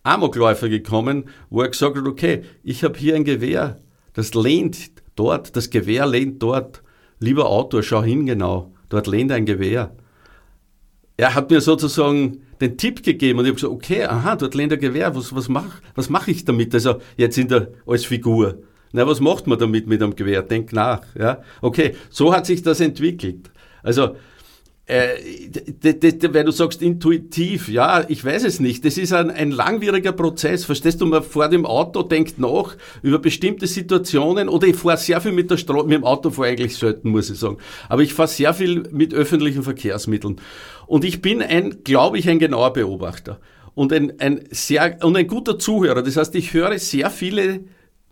[0.05, 3.81] Amokläufer gekommen, wo er gesagt hat, okay, ich habe hier ein Gewehr
[4.15, 6.83] das lehnt dort, das Gewehr lehnt dort.
[7.19, 8.73] Lieber Autor, schau hin genau.
[8.89, 9.95] Dort lehnt ein Gewehr.
[11.17, 14.73] Er hat mir sozusagen den Tipp gegeben und ich habe gesagt, okay, aha, dort lehnt
[14.73, 15.15] ein Gewehr.
[15.15, 16.75] Was, was mache was mach ich damit?
[16.75, 18.59] Also jetzt in der, als Figur.
[18.93, 20.43] Na, was macht man damit mit einem Gewehr?
[20.43, 21.03] Denk nach.
[21.19, 21.43] Ja?
[21.63, 23.51] Okay, so hat sich das entwickelt.
[23.83, 24.17] Also
[24.93, 28.85] äh, weil du sagst intuitiv, ja, ich weiß es nicht.
[28.85, 30.67] Das ist ein, ein langwieriger Prozess.
[30.67, 35.21] Verstehst du, man fährt im Auto, denkt nach über bestimmte Situationen oder ich fahre sehr
[35.23, 37.57] viel mit der Straße, mit dem Auto fahre eigentlich selten, muss ich sagen.
[37.89, 40.41] Aber ich fahre sehr viel mit öffentlichen Verkehrsmitteln.
[40.87, 43.41] Und ich bin ein, glaube ich, ein genauer Beobachter
[43.75, 46.03] und ein, ein sehr, und ein guter Zuhörer.
[46.03, 47.61] Das heißt, ich höre sehr viele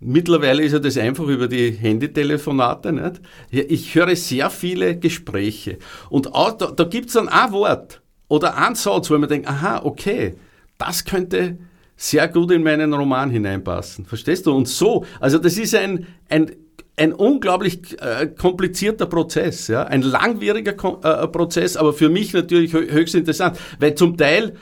[0.00, 2.92] Mittlerweile ist ja das einfach über die Handytelefonate.
[2.92, 3.20] Nicht?
[3.50, 5.78] Ich höre sehr viele Gespräche.
[6.08, 9.46] Und auch, da, da gibt es dann ein Wort oder ein Satz, wo man denkt,
[9.46, 10.36] aha, okay,
[10.78, 11.58] das könnte
[11.96, 14.06] sehr gut in meinen Roman hineinpassen.
[14.06, 14.56] Verstehst du?
[14.56, 16.50] Und so, also das ist ein, ein,
[16.96, 19.82] ein unglaublich äh, komplizierter Prozess, ja?
[19.84, 24.54] ein langwieriger äh, Prozess, aber für mich natürlich höchst interessant, weil zum Teil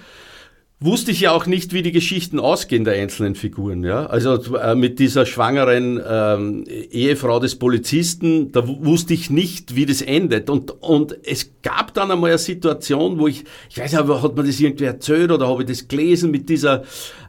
[0.81, 3.83] wusste ich ja auch nicht, wie die Geschichten ausgehen der einzelnen Figuren.
[3.83, 4.07] Ja?
[4.07, 10.03] Also äh, mit dieser schwangeren ähm, Ehefrau des Polizisten, da wusste ich nicht, wie das
[10.03, 10.49] endet.
[10.49, 14.47] Und, und es gab dann einmal eine Situation, wo ich, ich weiß nicht, hat man
[14.47, 16.85] das irgendwie erzählt oder habe ich das gelesen mit dieser,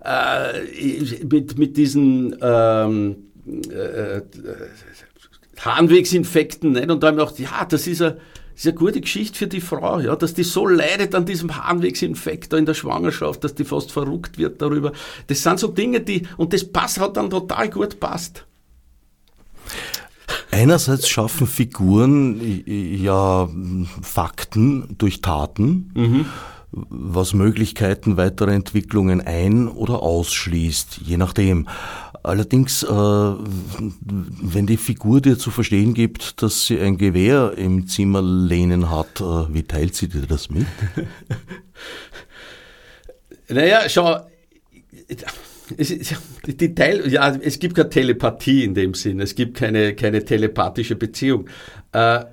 [0.05, 3.15] äh, mit, mit diesen ähm,
[3.71, 4.21] äh,
[5.59, 6.73] Harnwegsinfekten.
[6.73, 6.91] Nicht?
[6.91, 8.13] Und da habe ich gedacht, ja, das ist ein
[8.59, 12.51] ist eine gute Geschichte für die Frau, ja, dass die so leidet an diesem Harnwegsinfekt
[12.51, 14.91] da in der Schwangerschaft, dass die fast verrückt wird darüber.
[15.27, 18.45] Das sind so Dinge, die, und das passt, hat dann total gut passt.
[20.51, 23.47] Einerseits schaffen Figuren ja
[24.01, 26.25] Fakten durch Taten, mhm.
[26.71, 31.67] was Möglichkeiten weiterer Entwicklungen ein- oder ausschließt, je nachdem.
[32.21, 38.21] Allerdings, äh, wenn die Figur dir zu verstehen gibt, dass sie ein Gewehr im Zimmer
[38.21, 40.67] lehnen hat, äh, wie teilt sie dir das mit?
[43.47, 44.19] naja, schau,
[45.77, 45.93] es,
[46.45, 50.95] die Teil, ja, es gibt keine Telepathie in dem Sinn, es gibt keine, keine telepathische
[50.95, 51.47] Beziehung.
[51.91, 52.25] Äh,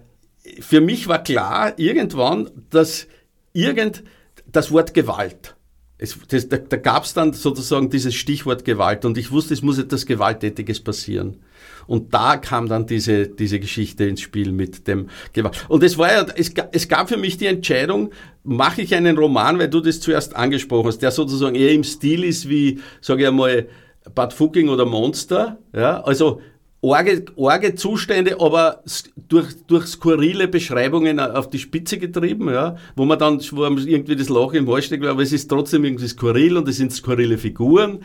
[0.60, 3.06] für mich war klar irgendwann, dass
[3.52, 4.04] irgend
[4.46, 5.55] das Wort Gewalt
[5.98, 9.62] es, das, da, da gab es dann sozusagen dieses Stichwort Gewalt und ich wusste, es
[9.62, 11.38] muss etwas Gewalttätiges passieren.
[11.86, 15.64] Und da kam dann diese, diese Geschichte ins Spiel mit dem Gewalt.
[15.68, 18.10] Und es war ja, es, es gab für mich die Entscheidung,
[18.42, 22.24] mache ich einen Roman, weil du das zuerst angesprochen hast, der sozusagen eher im Stil
[22.24, 23.68] ist wie, sage ich einmal,
[24.14, 25.58] Bad Fucking oder Monster.
[25.72, 26.40] Ja, also
[26.82, 28.82] arge, arge Zustände, aber
[29.28, 34.28] durch, durch skurrile Beschreibungen auf die Spitze getrieben, ja, wo man dann, wo irgendwie das
[34.28, 38.00] Loch im Hals steckt, aber es ist trotzdem irgendwie skurril und es sind skurrile Figuren.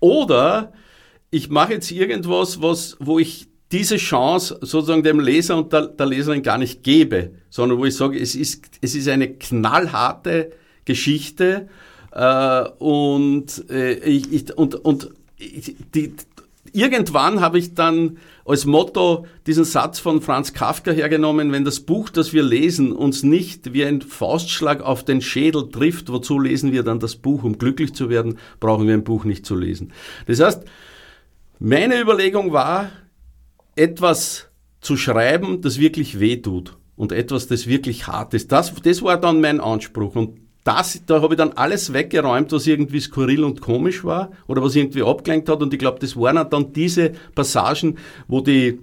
[0.00, 0.72] Oder
[1.30, 6.06] ich mache jetzt irgendwas, was, wo ich diese Chance sozusagen dem Leser und der, der
[6.06, 10.52] Leserin gar nicht gebe, sondern wo ich sage, es ist, es ist eine knallharte
[10.84, 11.68] Geschichte
[12.12, 16.14] äh, und, äh, ich, ich, und, und die,
[16.76, 22.10] irgendwann habe ich dann als Motto diesen Satz von Franz Kafka hergenommen, wenn das Buch,
[22.10, 26.82] das wir lesen, uns nicht wie ein Faustschlag auf den Schädel trifft, wozu lesen wir
[26.82, 27.42] dann das Buch?
[27.42, 29.92] Um glücklich zu werden, brauchen wir ein Buch nicht zu lesen.
[30.26, 30.64] Das heißt,
[31.58, 32.90] meine Überlegung war,
[33.74, 34.48] etwas
[34.80, 38.52] zu schreiben, das wirklich weh tut und etwas, das wirklich hart ist.
[38.52, 40.14] Das, das war dann mein Anspruch.
[40.14, 44.62] Und das, da habe ich dann alles weggeräumt, was irgendwie skurril und komisch war oder
[44.62, 45.62] was irgendwie abgelenkt hat.
[45.62, 48.80] Und ich glaube, das waren dann diese Passagen, wo die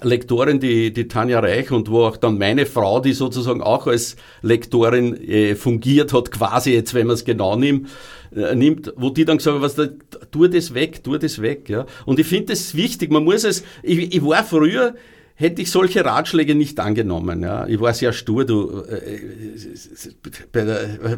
[0.00, 4.16] Lektorin, die, die Tanja Reich und wo auch dann meine Frau, die sozusagen auch als
[4.40, 7.90] Lektorin äh, fungiert hat, quasi jetzt, wenn man es genau nimmt,
[8.34, 9.88] äh, nimmt, wo die dann gesagt haben, was da,
[10.30, 11.84] tu das weg, tu das weg, ja.
[12.06, 14.94] Und ich finde das wichtig, man muss es, ich, ich war früher,
[15.34, 17.42] hätte ich solche Ratschläge nicht angenommen.
[17.42, 17.66] Ja.
[17.66, 18.44] Ich war sehr stur.
[18.44, 19.20] Du, äh,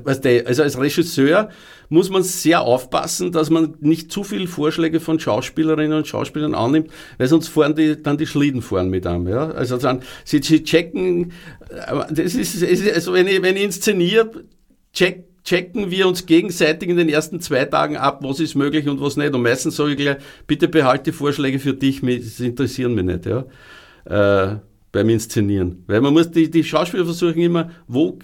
[0.05, 1.50] weißt du, also als Regisseur
[1.88, 6.90] muss man sehr aufpassen, dass man nicht zu viele Vorschläge von Schauspielerinnen und Schauspielern annimmt,
[7.18, 9.29] weil sonst fahren die dann die Schlitten fahren mit einem.
[9.29, 9.50] Ja.
[9.50, 11.33] Also dann, sie, sie checken,
[12.11, 12.62] das ist,
[12.94, 14.31] also wenn ich, wenn ich inszeniere,
[14.92, 19.00] check, checken wir uns gegenseitig in den ersten zwei Tagen ab, was ist möglich und
[19.00, 19.35] was nicht.
[19.35, 23.27] Und meistens sage ich gleich, bitte behalte die Vorschläge für dich, das interessieren mich nicht.
[23.27, 23.44] Ja
[24.05, 24.57] äh,
[24.93, 25.85] beim Inszenieren.
[25.87, 28.19] Weil man muss, die, die Schauspieler versuchen immer, wo,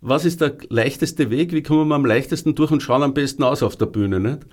[0.00, 3.42] was ist der leichteste Weg, wie kommen wir am leichtesten durch und schauen am besten
[3.42, 4.40] aus auf der Bühne, nicht?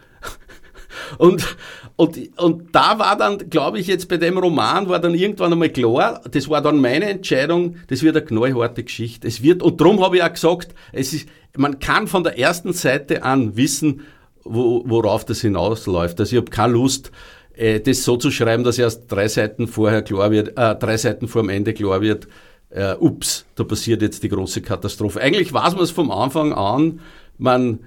[1.18, 1.58] Und,
[1.96, 5.70] und, und da war dann, glaube ich, jetzt bei dem Roman war dann irgendwann einmal
[5.70, 9.28] klar, das war dann meine Entscheidung, das wird eine knallharte Geschichte.
[9.28, 12.74] Es wird, und darum habe ich auch gesagt, es ist, man kann von der ersten
[12.74, 14.02] Seite an wissen,
[14.44, 16.20] wo, worauf das hinausläuft.
[16.20, 17.12] Also ich habe keine Lust,
[17.56, 21.28] äh, das so zu schreiben, dass erst drei Seiten vorher klar wird, äh, drei Seiten
[21.28, 22.28] vor dem Ende klar wird,
[22.70, 25.22] äh, ups, da passiert jetzt die große Katastrophe.
[25.22, 27.00] Eigentlich weiß man es vom Anfang an,
[27.38, 27.80] man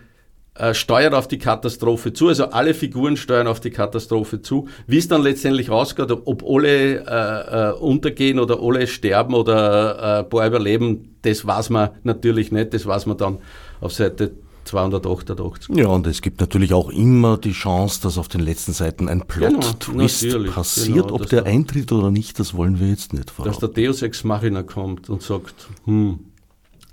[0.55, 4.69] äh, steuert auf die Katastrophe zu, also alle Figuren steuern auf die Katastrophe zu.
[4.87, 10.19] Wie es dann letztendlich rausgeht, ob alle äh, äh, untergehen oder alle sterben oder äh,
[10.21, 13.39] ein paar überleben, das weiß man natürlich nicht, das weiß man dann
[13.81, 14.33] auf Seite
[14.67, 15.77] 288.
[15.77, 19.23] Ja, und es gibt natürlich auch immer die Chance, dass auf den letzten Seiten ein
[19.23, 21.07] Plot-Twist genau, passiert.
[21.07, 23.59] Genau, Ob der eintritt oder nicht, das wollen wir jetzt nicht verraten.
[23.59, 26.21] Dass der Deus Ex Machina kommt und sagt, hm,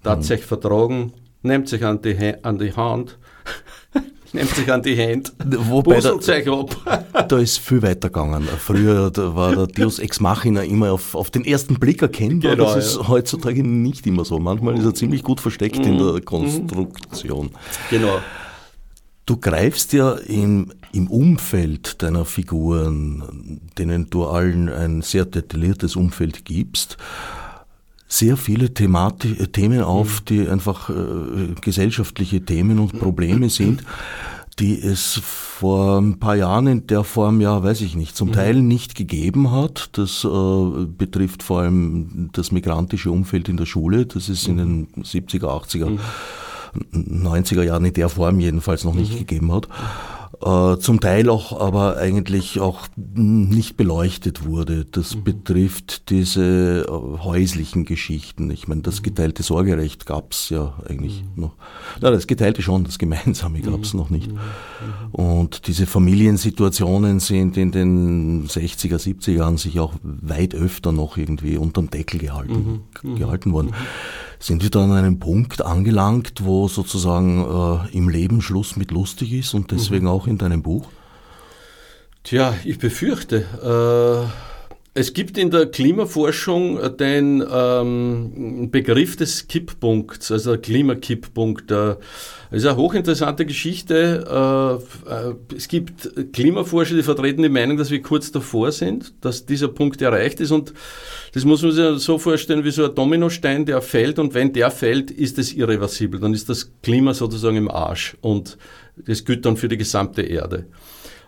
[0.03, 0.59] tatsächlich hm.
[0.59, 3.17] vertragen, nehmt sich an die, an die Hand
[4.35, 5.29] Nehmt sich an die Hände.
[5.45, 6.75] Wobei da, euch ab.
[7.29, 8.47] da ist viel weiter gegangen.
[8.57, 12.55] Früher war der Deus Ex Machina immer auf, auf den ersten Blick erkennbar.
[12.55, 13.07] Genau, das ist ja.
[13.07, 14.39] heutzutage nicht immer so.
[14.39, 15.83] Manchmal ist er ziemlich gut versteckt mhm.
[15.83, 16.25] in der mhm.
[16.25, 17.51] Konstruktion.
[17.91, 18.19] Genau.
[19.27, 26.43] Du greifst ja im, im Umfeld deiner Figuren, denen du allen ein sehr detailliertes Umfeld
[26.43, 26.97] gibst,
[28.13, 30.25] sehr viele Themati äh, Themen auf, mhm.
[30.25, 33.83] die einfach äh, gesellschaftliche Themen und Probleme sind,
[34.59, 38.33] die es vor ein paar Jahren in der Form ja, weiß ich nicht, zum mhm.
[38.33, 39.89] Teil nicht gegeben hat.
[39.93, 44.05] Das äh, betrifft vor allem das migrantische Umfeld in der Schule.
[44.05, 47.27] Das ist in den 70er, 80er, mhm.
[47.27, 49.17] 90er Jahren in der Form jedenfalls noch nicht mhm.
[49.19, 49.67] gegeben hat.
[50.41, 54.85] Äh, zum Teil auch aber eigentlich auch nicht beleuchtet wurde.
[54.85, 55.23] Das mhm.
[55.23, 56.91] betrifft diese äh,
[57.23, 58.49] häuslichen Geschichten.
[58.49, 59.03] Ich meine, das mhm.
[59.03, 61.43] geteilte Sorgerecht gab's ja eigentlich mhm.
[61.43, 61.55] noch.
[62.01, 63.99] Ja, das geteilte schon, das gemeinsame gab's mhm.
[63.99, 64.31] noch nicht.
[64.31, 64.37] Mhm.
[64.37, 65.11] Mhm.
[65.11, 71.57] Und diese Familiensituationen sind in den 60er, 70er Jahren sich auch weit öfter noch irgendwie
[71.57, 72.81] unterm Deckel gehalten,
[73.17, 73.73] gehalten worden.
[74.43, 79.31] Sind wir da an einem Punkt angelangt, wo sozusagen äh, im Leben Schluss mit lustig
[79.31, 80.11] ist und deswegen mhm.
[80.11, 80.89] auch in deinem Buch?
[82.23, 83.45] Tja, ich befürchte.
[84.27, 84.52] Äh,
[84.95, 91.71] es gibt in der Klimaforschung den ähm, Begriff des Kipppunkts, also der Klimakipppunkt.
[91.71, 91.95] Äh,
[92.51, 94.79] das ist eine hochinteressante Geschichte.
[95.07, 99.47] Äh, äh, es gibt Klimaforscher, die vertreten die Meinung, dass wir kurz davor sind, dass
[99.47, 100.51] dieser Punkt erreicht ist.
[100.51, 100.73] Und
[101.33, 104.19] das muss man sich so vorstellen wie so ein Dominostein, der fällt.
[104.19, 106.19] Und wenn der fällt, ist es irreversibel.
[106.19, 108.15] Dann ist das Klima sozusagen im Arsch.
[108.21, 108.59] Und
[108.95, 110.67] das gilt dann für die gesamte Erde.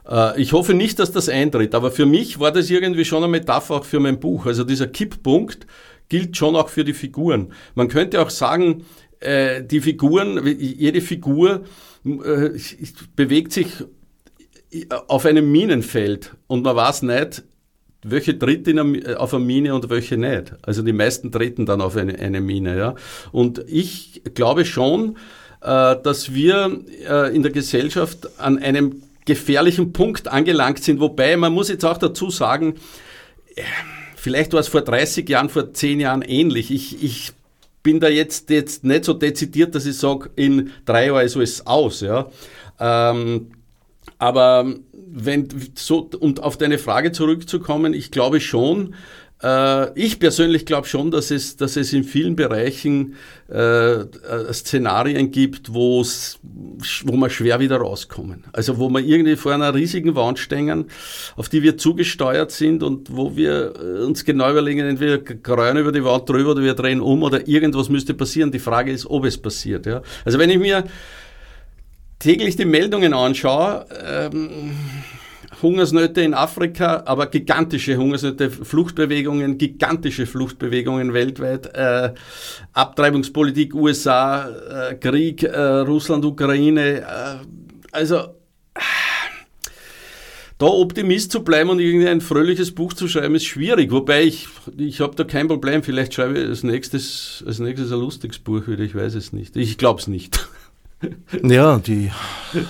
[0.07, 3.31] Äh, ich hoffe nicht, dass das eintritt, aber für mich war das irgendwie schon eine
[3.31, 4.45] Metapher auch für mein Buch.
[4.45, 5.65] Also dieser Kipppunkt
[6.09, 7.53] gilt schon auch für die Figuren.
[7.73, 8.85] Man könnte auch sagen,
[9.19, 11.63] äh, die Figuren, jede Figur
[12.05, 12.49] äh,
[13.15, 13.67] bewegt sich
[15.07, 17.43] auf einem Minenfeld und man weiß nicht,
[18.03, 20.53] welche tritt in eine, auf eine Mine und welche nicht.
[20.61, 22.77] Also die meisten treten dann auf eine, eine Mine.
[22.77, 22.95] Ja.
[23.31, 25.17] Und ich glaube schon,
[25.61, 26.81] dass wir
[27.33, 30.99] in der Gesellschaft an einem gefährlichen Punkt angelangt sind.
[30.99, 32.75] Wobei, man muss jetzt auch dazu sagen,
[33.55, 33.63] äh,
[34.15, 36.71] vielleicht war es vor 30 Jahren, vor 10 Jahren ähnlich.
[36.71, 37.31] Ich, ich
[37.83, 41.67] bin da jetzt, jetzt nicht so dezidiert, dass ich sage, in drei Jahren ist alles
[41.67, 42.01] aus.
[42.01, 42.29] Ja.
[42.79, 43.51] Ähm,
[44.17, 44.73] aber
[45.07, 48.95] wenn so, um auf deine Frage zurückzukommen, ich glaube schon,
[49.95, 53.15] ich persönlich glaube schon, dass es, dass es in vielen Bereichen
[53.51, 54.05] äh, äh
[54.53, 56.03] Szenarien gibt, wo
[57.11, 58.45] man schwer wieder rauskommen.
[58.53, 60.85] Also wo wir irgendwie vor einer riesigen Wand stehen,
[61.35, 65.91] auf die wir zugesteuert sind und wo wir äh, uns genau überlegen, entweder kreuen über
[65.91, 68.51] die Wand drüber oder wir drehen um oder irgendwas müsste passieren.
[68.51, 69.85] Die Frage ist, ob es passiert.
[69.85, 70.01] Ja?
[70.23, 70.85] Also wenn ich mir
[72.19, 74.71] täglich die Meldungen anschaue, ähm,
[75.65, 82.13] Hungersnöte in Afrika, aber gigantische Hungersnöte, Fluchtbewegungen, gigantische Fluchtbewegungen weltweit, äh,
[82.73, 87.05] Abtreibungspolitik USA, äh, Krieg, äh, Russland, Ukraine, äh,
[87.91, 88.35] also
[90.57, 93.91] da Optimist zu bleiben und irgendwie ein fröhliches Buch zu schreiben, ist schwierig.
[93.91, 94.47] Wobei ich,
[94.77, 95.83] ich habe da kein Problem.
[95.83, 98.83] Vielleicht schreibe ich als nächstes, als nächstes ein lustiges Buch wieder.
[98.83, 99.57] Ich weiß es nicht.
[99.57, 100.47] Ich glaube es nicht.
[101.43, 102.11] Ja, die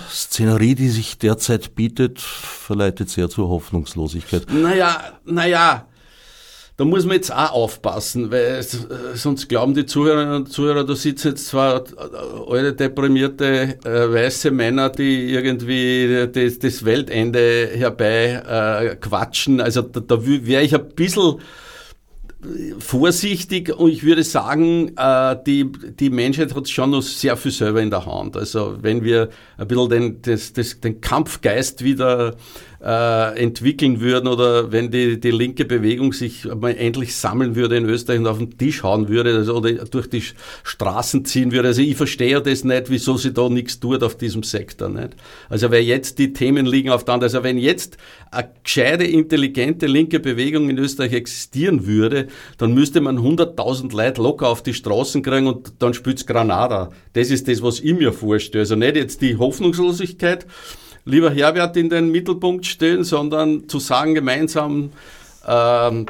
[0.10, 4.48] Szenerie, die sich derzeit bietet, verleitet sehr zur Hoffnungslosigkeit.
[4.52, 5.88] Naja, naja,
[6.78, 8.62] da muss man jetzt auch aufpassen, weil
[9.14, 11.86] sonst glauben die Zuhörerinnen und Zuhörer, da sitzen jetzt zwar
[12.50, 19.62] alte deprimierte äh, weiße Männer, die irgendwie das, das Weltende herbei äh, quatschen.
[19.62, 21.40] Also da, da wäre ich ein bisschen
[22.80, 27.82] vorsichtig und ich würde sagen, äh, die, die Menschheit hat schon noch sehr viel selber
[27.82, 28.38] in der Hand.
[28.38, 32.36] Also wenn wir ein bisschen den, das, das, den Kampfgeist wieder
[32.86, 37.86] äh, entwickeln würden oder wenn die, die linke Bewegung sich mal endlich sammeln würde in
[37.86, 40.24] Österreich und auf den Tisch hauen würde also, oder durch die
[40.64, 41.70] Straßen ziehen würde.
[41.70, 44.90] Also ich verstehe das nicht, wieso sie da nichts tut auf diesem Sektor.
[44.90, 45.16] Nicht?
[45.50, 47.34] Also weil jetzt die Themen liegen auf der anderen.
[47.34, 47.98] Also wenn jetzt
[48.30, 52.28] eine gescheite, intelligente linke Bewegung in Österreich existieren würde,
[52.60, 56.92] dann müsste man 100.000 Leute locker auf die Straßen kriegen und dann spielt's Granada.
[57.14, 58.62] Das ist das, was ich mir vorstelle.
[58.62, 60.46] Also nicht jetzt die Hoffnungslosigkeit,
[61.06, 64.92] lieber Herbert in den Mittelpunkt stellen, sondern zu sagen gemeinsam,
[65.48, 66.08] ähm,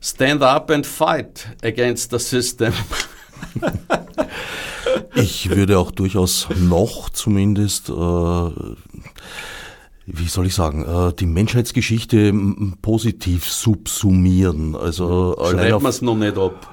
[0.00, 2.72] stand up and fight against the system.
[5.14, 8.52] ich würde auch durchaus noch zumindest, äh, wie
[10.26, 12.34] soll ich sagen, äh, die Menschheitsgeschichte
[12.82, 14.74] positiv subsumieren.
[14.74, 16.68] Also Schreiben wir es noch nicht ab.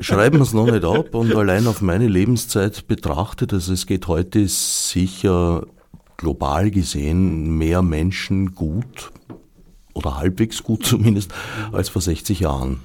[0.00, 4.08] Schreiben wir es noch nicht ab und allein auf meine Lebenszeit betrachtet, also es geht
[4.08, 5.64] heute sicher
[6.16, 9.12] global gesehen mehr Menschen gut
[9.92, 11.32] oder halbwegs gut zumindest
[11.72, 12.80] als vor 60 Jahren.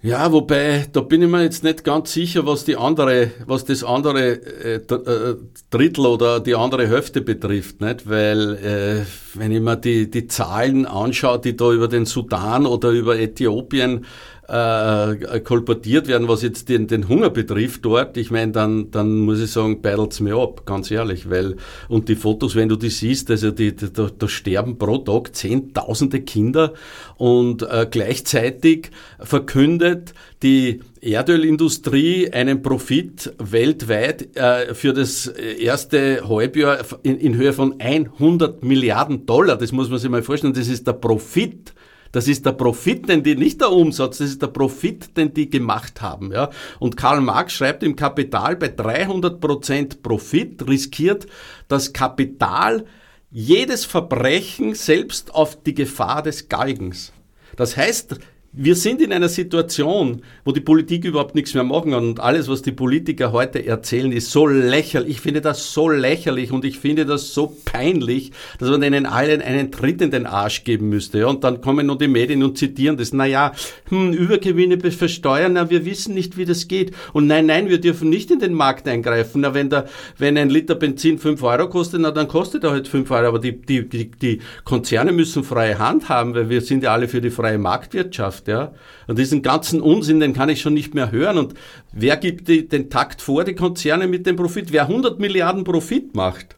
[0.00, 3.82] Ja, wobei, da bin ich mir jetzt nicht ganz sicher, was die andere, was das
[3.82, 5.36] andere äh, äh,
[5.70, 8.08] Drittel oder die andere Hälfte betrifft, nicht?
[8.08, 12.90] Weil äh, wenn ich mir die, die Zahlen anschaue, die da über den Sudan oder
[12.90, 14.04] über Äthiopien
[14.48, 19.40] äh, kolportiert werden, was jetzt den, den Hunger betrifft dort, ich meine, dann, dann muss
[19.40, 21.56] ich sagen, beidelt's mir ab, ganz ehrlich, weil,
[21.88, 25.36] und die Fotos, wenn du die siehst, also die, die, da, da sterben pro Tag
[25.36, 26.72] zehntausende Kinder
[27.18, 28.90] und äh, gleichzeitig
[29.20, 37.78] verkündet die Erdölindustrie einen Profit weltweit äh, für das erste Halbjahr in, in Höhe von
[37.80, 39.58] 100 Milliarden Dollar.
[39.58, 40.54] Das muss man sich mal vorstellen.
[40.54, 41.74] Das ist der Profit
[42.12, 45.50] das ist der Profit, den die, nicht der Umsatz, das ist der Profit, den die
[45.50, 46.50] gemacht haben, ja.
[46.78, 51.26] Und Karl Marx schreibt im Kapital, bei 300 Prozent Profit riskiert
[51.68, 52.84] das Kapital
[53.30, 57.12] jedes Verbrechen selbst auf die Gefahr des Galgens.
[57.56, 58.18] Das heißt,
[58.60, 62.48] wir sind in einer Situation, wo die Politik überhaupt nichts mehr machen kann und alles,
[62.48, 65.10] was die Politiker heute erzählen, ist so lächerlich.
[65.10, 69.42] Ich finde das so lächerlich und ich finde das so peinlich, dass man denen allen
[69.42, 71.28] einen Tritt in den Arsch geben müsste.
[71.28, 73.12] Und dann kommen nur die Medien und zitieren das.
[73.12, 73.52] Naja,
[73.90, 76.92] hm, Übergewinne versteuern, na, wir wissen nicht, wie das geht.
[77.12, 79.42] Und nein, nein, wir dürfen nicht in den Markt eingreifen.
[79.42, 79.84] Na, wenn, da,
[80.18, 83.28] wenn ein Liter Benzin fünf Euro kostet, na, dann kostet er halt fünf Euro.
[83.28, 87.06] Aber die, die, die, die Konzerne müssen freie Hand haben, weil wir sind ja alle
[87.06, 88.47] für die freie Marktwirtschaft.
[88.48, 88.72] Ja?
[89.06, 91.38] Und diesen ganzen Unsinn, den kann ich schon nicht mehr hören.
[91.38, 91.54] Und
[91.92, 94.72] wer gibt die, den Takt vor, die Konzerne mit dem Profit?
[94.72, 96.57] Wer 100 Milliarden Profit macht,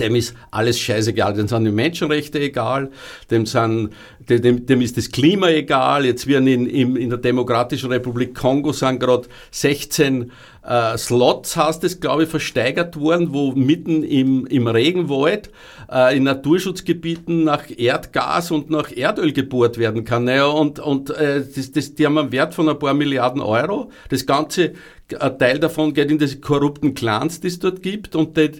[0.00, 2.90] dem ist alles scheißegal, dem sind die Menschenrechte egal,
[3.30, 3.90] dem, sind,
[4.28, 6.04] dem, dem ist das Klima egal.
[6.04, 10.32] Jetzt werden in, in, in der Demokratischen Republik Kongo sind gerade 16
[10.66, 15.50] äh, Slots, heißt es, glaube ich, versteigert worden, wo mitten im, im Regenwald
[15.90, 20.24] äh, in Naturschutzgebieten nach Erdgas und nach Erdöl gebohrt werden kann.
[20.24, 23.90] Naja, und und äh, das, das, die haben einen Wert von ein paar Milliarden Euro.
[24.08, 24.72] Das Ganze,
[25.18, 28.52] ein Teil davon geht in diese korrupten Clans, die es dort gibt und die,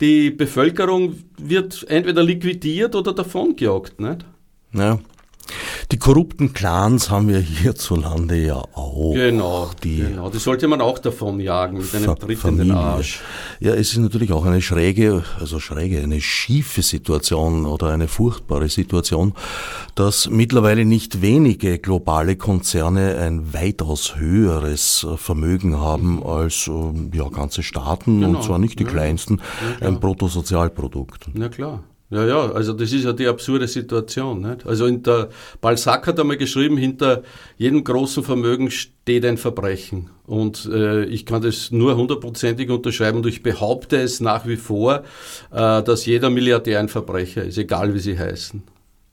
[0.00, 4.24] die Bevölkerung wird entweder liquidiert oder davongejagt, nicht?
[4.72, 4.98] Ja.
[5.92, 9.14] Die korrupten Clans haben wir hierzulande ja auch.
[9.14, 10.30] Genau, die, genau.
[10.30, 13.20] die sollte man auch davon jagen mit einem Tritt in den Arsch.
[13.60, 18.68] Ja, es ist natürlich auch eine schräge, also schräge, eine schiefe Situation oder eine furchtbare
[18.68, 19.34] Situation,
[19.94, 26.70] dass mittlerweile nicht wenige globale Konzerne ein weitaus höheres Vermögen haben als
[27.12, 28.38] ja, ganze Staaten genau.
[28.38, 28.90] und zwar nicht die ja.
[28.90, 29.40] kleinsten,
[29.80, 31.28] ja, ein Bruttosozialprodukt.
[31.34, 31.82] Na klar.
[32.08, 34.40] Ja, ja, also das ist ja die absurde Situation.
[34.40, 34.64] Nicht?
[34.64, 35.28] Also in der
[35.60, 37.22] Balzac hat einmal geschrieben, hinter
[37.58, 40.10] jedem großen Vermögen steht ein Verbrechen.
[40.24, 45.02] Und äh, ich kann das nur hundertprozentig unterschreiben und ich behaupte es nach wie vor,
[45.50, 48.62] äh, dass jeder Milliardär ein Verbrecher ist, egal wie sie heißen.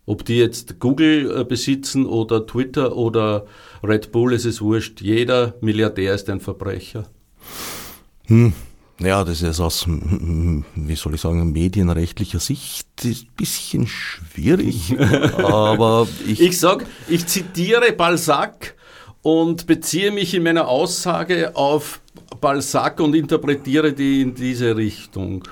[0.06, 3.46] Ob die jetzt Google äh, besitzen oder Twitter oder
[3.84, 5.02] Red Bull, es ist wurscht.
[5.02, 7.06] Jeder Milliardär ist ein Verbrecher.
[8.26, 8.54] Hm.
[9.00, 14.96] Ja, das ist aus, wie soll ich sagen, medienrechtlicher Sicht ein bisschen schwierig,
[15.38, 16.40] aber ich...
[16.40, 18.76] Ich sag, ich zitiere Balzac
[19.24, 22.02] und beziehe mich in meiner Aussage auf
[22.40, 25.44] Balzac und interpretiere die in diese Richtung.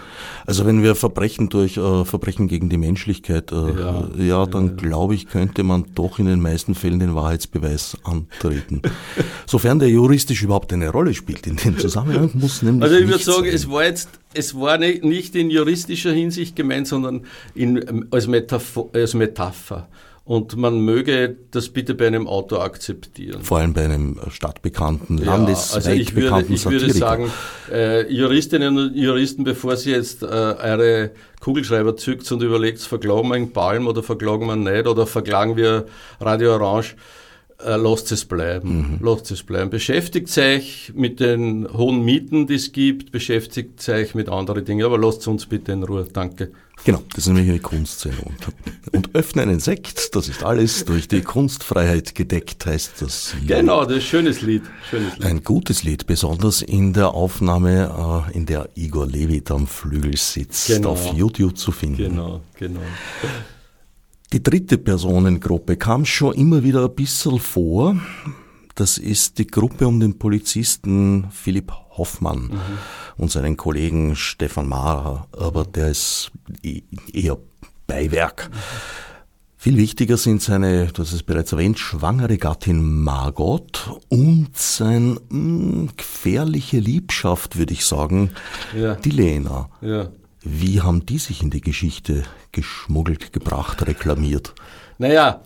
[0.46, 4.74] Also wenn wir Verbrechen durch äh, Verbrechen gegen die Menschlichkeit, äh, ja, ja, dann ja.
[4.74, 8.82] glaube ich, könnte man doch in den meisten Fällen den Wahrheitsbeweis antreten.
[9.46, 13.24] Sofern der juristisch überhaupt eine Rolle spielt in dem Zusammenhang, muss nämlich Also ich würde
[13.24, 13.56] sagen, sein.
[13.56, 19.14] es war jetzt es war nicht in juristischer Hinsicht gemeint, sondern in, als, Metapher, als
[19.14, 19.90] Metapher.
[20.24, 23.42] Und man möge das bitte bei einem Auto akzeptieren.
[23.42, 27.32] Vor allem bei einem stadtbekannten, ja, landesweit also ich würde, Ich würde sagen,
[27.72, 33.36] äh, Juristinnen und Juristen, bevor sie jetzt äh, eure Kugelschreiber zückt und überlegt, verklagen wir
[33.36, 35.88] einen Palm oder verklagen wir nicht oder verklagen wir
[36.20, 36.96] Radio Orange,
[37.66, 38.78] äh, lasst es bleiben.
[38.78, 39.00] Mhm.
[39.02, 39.72] Lasst es bleiben.
[39.72, 44.98] Beschäftigt euch mit den hohen Mieten, die es gibt, beschäftigt euch mit anderen Dingen, aber
[44.98, 46.06] lasst uns bitte in Ruhe.
[46.12, 46.52] Danke.
[46.84, 48.18] Genau, das ist nämlich eine Kunstszene.
[48.22, 48.48] Und,
[48.92, 53.36] und öffne einen Sekt, das ist alles durch die Kunstfreiheit gedeckt, heißt das.
[53.40, 53.50] Lied.
[53.50, 54.64] Genau, das ist ein schönes Lied.
[54.90, 55.26] schönes Lied.
[55.26, 60.68] Ein gutes Lied, besonders in der Aufnahme, äh, in der Igor Levit am Flügel sitzt,
[60.68, 60.92] genau.
[60.92, 61.98] auf YouTube zu finden.
[61.98, 62.82] Genau, genau.
[64.34, 67.98] Die dritte Personengruppe kam schon immer wieder ein bisschen vor.
[68.76, 71.72] Das ist die Gruppe um den Polizisten Philipp
[72.02, 72.78] Hoffmann mhm.
[73.18, 76.32] und seinen Kollegen Stefan Mahrer, aber der ist
[76.64, 76.82] e-,
[77.14, 77.38] eher
[77.86, 78.50] Beiwerk.
[78.50, 78.58] Mhm.
[79.62, 85.20] Viel wichtiger sind seine, du hast es bereits erwähnt, schwangere Gattin Margot und sein mh,
[85.30, 88.32] hm, gefährliche Liebschaft, würde ich sagen,
[88.76, 88.96] ja.
[88.96, 89.70] die Lena.
[89.82, 90.10] Ja.
[90.42, 94.56] Wie haben die sich in die Geschichte geschmuggelt, gebracht, reklamiert?
[94.98, 95.44] Naja,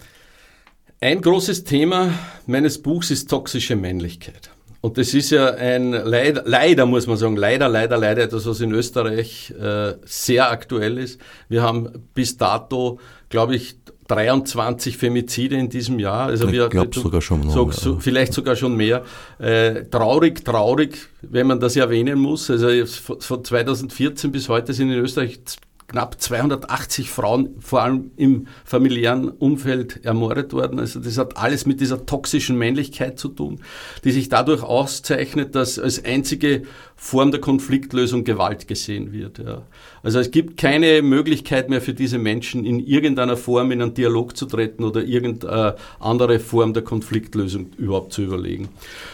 [1.01, 2.13] ein großes Thema
[2.47, 4.49] meines Buchs ist toxische Männlichkeit.
[4.85, 8.61] Und das ist ja ein, leider, leider muss man sagen, leider, leider, leider etwas, was
[8.61, 11.19] in Österreich äh, sehr aktuell ist.
[11.49, 13.77] Wir haben bis dato, glaube ich,
[14.09, 16.27] 23 Femizide in diesem Jahr.
[16.27, 17.49] Also ich glaube sogar schon mehr.
[17.49, 19.03] So, so, vielleicht sogar schon mehr.
[19.39, 22.51] Äh, traurig, traurig, wenn man das erwähnen muss.
[22.51, 25.39] Also von 2014 bis heute sind in Österreich
[25.87, 30.79] knapp 280 Frauen, vor allem im familiären Umfeld, ermordet worden.
[30.79, 33.61] Also das hat alles mit dieser toxischen Männlichkeit zu tun,
[34.03, 36.63] die sich dadurch auszeichnet, dass als einzige
[36.97, 39.39] Form der Konfliktlösung Gewalt gesehen wird.
[39.39, 39.63] Ja.
[40.01, 44.35] Also es gibt keine Möglichkeit mehr für diese Menschen in irgendeiner Form in einen Dialog
[44.37, 48.69] zu treten oder irgendeine andere Form der Konfliktlösung überhaupt zu überlegen.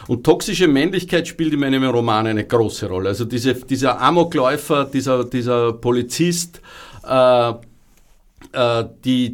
[0.08, 3.10] Und toxische Männlichkeit spielt in meinem Roman eine große Rolle.
[3.10, 6.62] Also diese, dieser Amokläufer, dieser, dieser Polizist,
[7.04, 7.54] äh,
[8.54, 9.34] äh, die,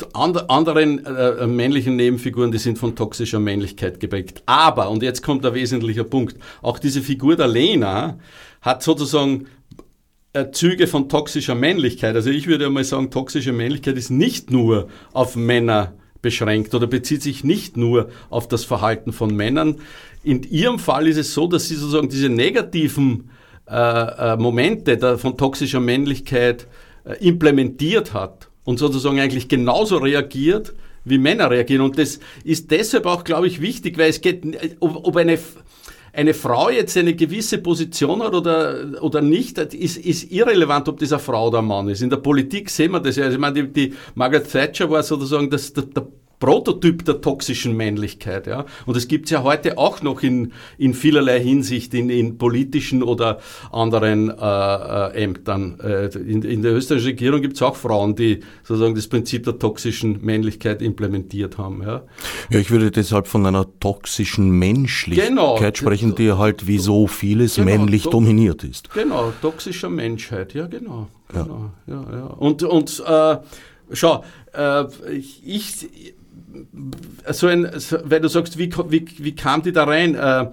[0.00, 4.42] die anderen äh, männlichen Nebenfiguren, die sind von toxischer Männlichkeit geprägt.
[4.46, 8.18] Aber, und jetzt kommt der wesentliche Punkt, auch diese Figur der Lena
[8.60, 9.46] hat sozusagen
[10.34, 12.14] äh, Züge von toxischer Männlichkeit.
[12.14, 17.22] Also ich würde mal sagen, toxische Männlichkeit ist nicht nur auf Männer beschränkt oder bezieht
[17.22, 19.76] sich nicht nur auf das Verhalten von Männern.
[20.22, 23.30] In ihrem Fall ist es so, dass sie sozusagen diese negativen
[23.66, 26.66] äh, äh, Momente der, von toxischer Männlichkeit
[27.04, 31.82] äh, implementiert hat und sozusagen eigentlich genauso reagiert, wie Männer reagieren.
[31.82, 34.44] Und das ist deshalb auch, glaube ich, wichtig, weil es geht,
[34.80, 35.38] ob, ob eine,
[36.12, 41.12] eine Frau jetzt eine gewisse Position hat oder, oder nicht, ist, ist irrelevant, ob das
[41.12, 42.02] eine Frau oder ein Mann ist.
[42.02, 43.24] In der Politik sehen wir das ja.
[43.24, 46.08] Also ich meine, die, die Margaret Thatcher war sozusagen das, der, der
[46.38, 48.46] Prototyp der toxischen Männlichkeit.
[48.46, 48.66] Ja?
[48.84, 53.02] Und es gibt es ja heute auch noch in, in vielerlei Hinsicht in, in politischen
[53.02, 53.38] oder
[53.72, 55.80] anderen äh, äh, Ämtern.
[55.80, 59.58] Äh, in, in der österreichischen Regierung gibt es auch Frauen, die sozusagen das Prinzip der
[59.58, 61.82] toxischen Männlichkeit implementiert haben.
[61.82, 62.02] Ja,
[62.50, 67.56] ja ich würde deshalb von einer toxischen Menschlichkeit genau, sprechen, die halt wie so vieles
[67.56, 68.92] genau, männlich dominiert ist.
[68.92, 71.08] Genau, toxischer Menschheit, ja genau.
[71.32, 71.94] genau ja.
[71.94, 72.26] Ja, ja.
[72.26, 73.36] Und, und äh,
[73.92, 74.84] schau, äh,
[75.14, 75.88] ich
[77.30, 80.14] so ein, so, weil du sagst, wie, wie, wie kam die da rein?
[80.14, 80.46] Äh,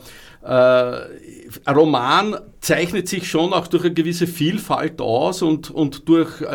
[0.43, 6.45] äh, Roman zeichnet sich schon auch durch eine gewisse Vielfalt aus und, und durch äh,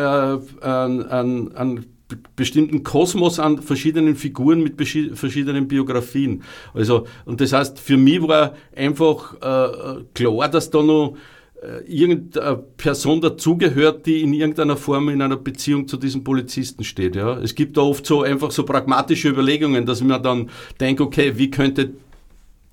[0.61, 1.85] einen, einen
[2.35, 6.43] bestimmten Kosmos an verschiedenen Figuren mit verschiedenen Biografien.
[6.73, 11.15] Also, und das heißt, für mich war einfach äh, klar, dass da noch
[11.85, 17.15] irgendeine Person dazugehört, die in irgendeiner Form in einer Beziehung zu diesem Polizisten steht.
[17.15, 17.37] Ja.
[17.39, 20.49] Es gibt da oft so einfach so pragmatische Überlegungen, dass man dann
[20.79, 21.91] denkt, okay, wie könnte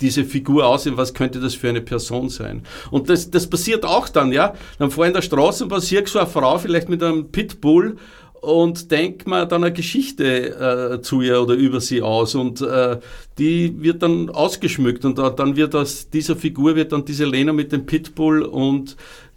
[0.00, 2.62] diese Figur aussehen, was könnte das für eine Person sein?
[2.90, 4.54] Und das, das passiert auch dann, ja.
[4.78, 7.96] Dann vor in der Straße passiert so eine Frau vielleicht mit einem Pitbull
[8.40, 12.98] und denkt man dann eine Geschichte äh, zu ihr oder über sie aus und äh,
[13.38, 17.72] die wird dann ausgeschmückt und dann wird aus dieser Figur wird dann diese Lena mit
[17.72, 18.96] dem Pitbull und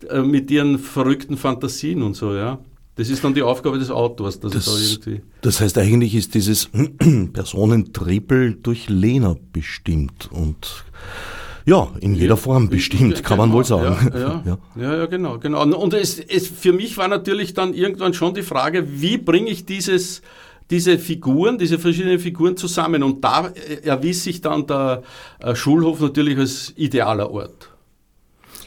[0.09, 2.59] äh, mit ihren verrückten Fantasien und so, ja.
[2.95, 5.21] Das ist dann die Aufgabe des Autors, dass das, da irgendwie.
[5.39, 6.69] Das heißt, eigentlich ist dieses
[7.33, 10.83] Personentrippel durch Lena bestimmt und
[11.69, 14.11] ja, in jeder Form bestimmt, ja, kann man wohl genau, sagen.
[14.13, 15.63] Ja, ja, ja, ja genau, genau.
[15.63, 19.65] Und es, es, für mich war natürlich dann irgendwann schon die Frage, wie bringe ich
[19.65, 20.23] dieses,
[20.71, 23.03] diese Figuren, diese verschiedenen Figuren zusammen?
[23.03, 23.51] Und da
[23.83, 25.03] erwies sich dann der
[25.39, 27.69] äh, Schulhof natürlich als idealer Ort.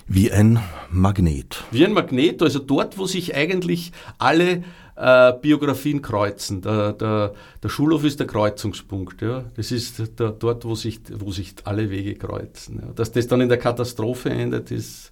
[0.06, 1.64] Wie ein Magnet.
[1.72, 4.62] Wie ein Magnet, also dort, wo sich eigentlich alle
[5.02, 6.62] äh, Biografien kreuzen.
[6.62, 9.20] Der, der, der, Schulhof ist der Kreuzungspunkt.
[9.20, 9.44] Ja.
[9.56, 12.80] Das ist der, dort, wo sich, wo sich alle Wege kreuzen.
[12.80, 12.92] Ja.
[12.94, 15.10] Dass das dann in der Katastrophe endet, ist,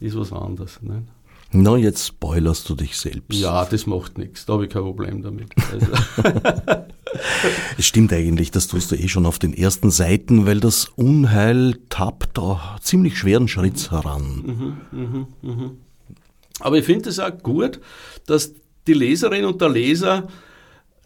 [0.00, 0.82] ist was anderes.
[0.82, 1.04] Ne?
[1.52, 3.38] Na, jetzt spoilerst du dich selbst.
[3.38, 4.44] Ja, das macht nichts.
[4.44, 5.50] Da habe ich kein Problem damit.
[5.72, 5.86] Also.
[7.78, 11.78] es stimmt eigentlich, das tust du eh schon auf den ersten Seiten, weil das Unheil
[11.88, 14.76] tappt da ziemlich schweren Schritts heran.
[14.92, 15.70] Mhm, mh, mh.
[16.60, 17.80] Aber ich finde es auch gut,
[18.26, 18.52] dass
[18.88, 20.28] die Leserin und der Leser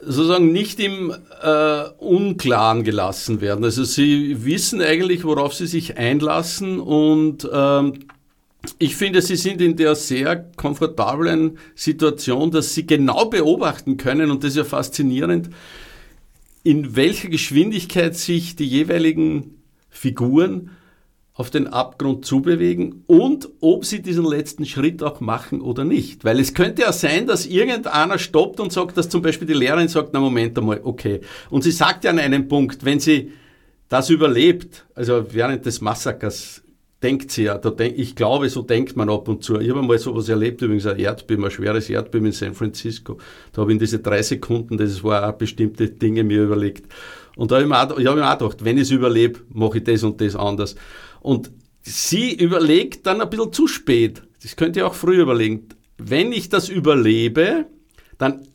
[0.00, 3.64] sozusagen nicht im äh, Unklaren gelassen werden.
[3.64, 7.94] Also sie wissen eigentlich, worauf sie sich einlassen und ähm,
[8.78, 14.44] ich finde, sie sind in der sehr komfortablen Situation, dass sie genau beobachten können, und
[14.44, 15.50] das ist ja faszinierend,
[16.62, 20.70] in welcher Geschwindigkeit sich die jeweiligen Figuren
[21.34, 26.24] auf den Abgrund zubewegen und ob sie diesen letzten Schritt auch machen oder nicht.
[26.24, 29.88] Weil es könnte ja sein, dass irgendeiner stoppt und sagt, dass zum Beispiel die Lehrerin
[29.88, 31.20] sagt, na Moment einmal, okay.
[31.48, 33.32] Und sie sagt ja an einem Punkt, wenn sie
[33.88, 36.62] das überlebt, also während des Massakers,
[37.02, 39.58] denkt sie ja, da denk, ich glaube, so denkt man ab und zu.
[39.58, 43.18] Ich habe einmal sowas erlebt, übrigens ein Erdbeben, ein schweres Erdbeben in San Francisco.
[43.52, 46.86] Da habe ich in diese drei Sekunden, das war auch bestimmte Dinge mir überlegt.
[47.36, 49.40] Und da habe ich mir auch, ich habe mir auch gedacht, wenn ich es überlebe,
[49.52, 50.76] mache ich das und das anders.
[51.22, 51.52] Und
[51.82, 54.22] sie überlegt dann ein bisschen zu spät.
[54.42, 55.68] Das könnt ihr auch früh überlegen.
[55.98, 57.66] Wenn ich das überlebe,
[58.18, 58.46] dann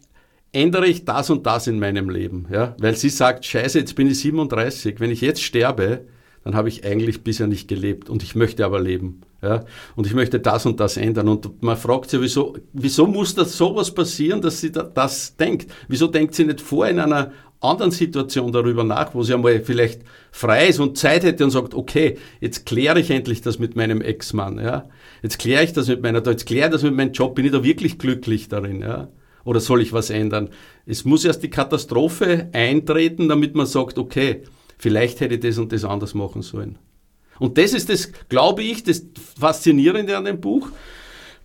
[0.51, 2.47] ändere ich das und das in meinem Leben.
[2.51, 2.75] Ja?
[2.79, 6.05] Weil sie sagt, scheiße, jetzt bin ich 37, wenn ich jetzt sterbe,
[6.43, 9.21] dann habe ich eigentlich bisher nicht gelebt und ich möchte aber leben.
[9.41, 9.65] Ja?
[9.95, 11.27] Und ich möchte das und das ändern.
[11.27, 15.71] Und man fragt sich, wieso, wieso muss das sowas passieren, dass sie da, das denkt?
[15.87, 20.01] Wieso denkt sie nicht vor in einer anderen Situation darüber nach, wo sie einmal vielleicht
[20.31, 24.01] frei ist und Zeit hätte und sagt, okay, jetzt kläre ich endlich das mit meinem
[24.01, 24.89] Ex-Mann, ja.
[25.23, 27.51] Jetzt kläre ich das mit meiner, jetzt kläre ich das mit meinem Job, bin ich
[27.51, 29.09] da wirklich glücklich darin, ja.
[29.43, 30.49] Oder soll ich was ändern?
[30.85, 34.43] Es muss erst die Katastrophe eintreten, damit man sagt, okay,
[34.77, 36.77] vielleicht hätte ich das und das anders machen sollen.
[37.39, 39.05] Und das ist das, glaube ich, das
[39.39, 40.69] Faszinierende an dem Buch,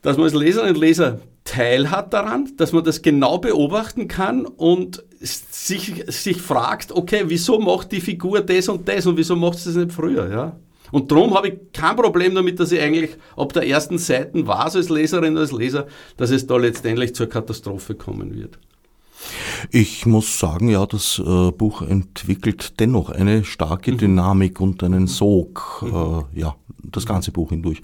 [0.03, 5.03] dass man als Leserinnen und Leser teilhat daran, dass man das genau beobachten kann und
[5.20, 9.70] sich, sich fragt, okay, wieso macht die Figur das und das und wieso macht sie
[9.70, 10.57] das nicht früher, ja?
[10.90, 14.76] Und darum habe ich kein Problem damit, dass ich eigentlich ab der ersten Seite weiß
[14.76, 15.86] als Leserin, als Leser,
[16.18, 18.59] dass es da letztendlich zur Katastrophe kommen wird.
[19.70, 23.98] Ich muss sagen, ja, das äh, Buch entwickelt dennoch eine starke mhm.
[23.98, 25.94] Dynamik und einen Sog, mhm.
[26.34, 27.80] äh, ja, das ganze Buch hindurch.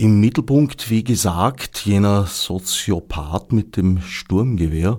[0.00, 4.98] Im Mittelpunkt, wie gesagt, jener Soziopath mit dem Sturmgewehr,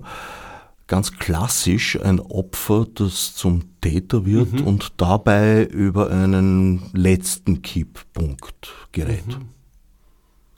[0.86, 4.64] ganz klassisch ein Opfer, das zum Täter wird mhm.
[4.64, 9.26] und dabei über einen letzten Kipppunkt gerät.
[9.26, 9.48] Mhm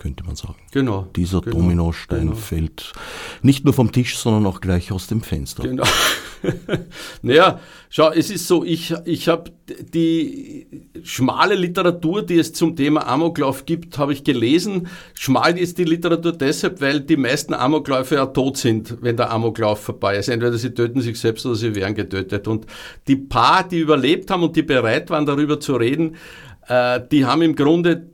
[0.05, 0.57] könnte man sagen.
[0.71, 1.07] Genau.
[1.17, 2.35] Dieser genau, Dominostein genau.
[2.35, 2.93] fällt
[3.41, 5.63] nicht nur vom Tisch, sondern auch gleich aus dem Fenster.
[5.63, 5.85] Genau.
[7.23, 9.51] naja, schau, es ist so, ich, ich habe
[9.95, 10.67] die
[11.05, 14.89] schmale Literatur, die es zum Thema Amoklauf gibt, habe ich gelesen.
[15.15, 19.81] Schmal ist die Literatur deshalb, weil die meisten Amokläufe ja tot sind, wenn der Amoklauf
[19.81, 20.29] vorbei ist.
[20.29, 22.47] Entweder sie töten sich selbst oder sie werden getötet.
[22.47, 22.67] Und
[23.09, 26.17] die paar, die überlebt haben und die bereit waren, darüber zu reden,
[26.69, 28.14] äh, die haben im Grunde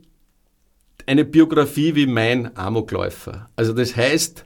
[1.11, 3.51] eine Biografie wie mein Amokläufer.
[3.57, 4.45] Also das heißt,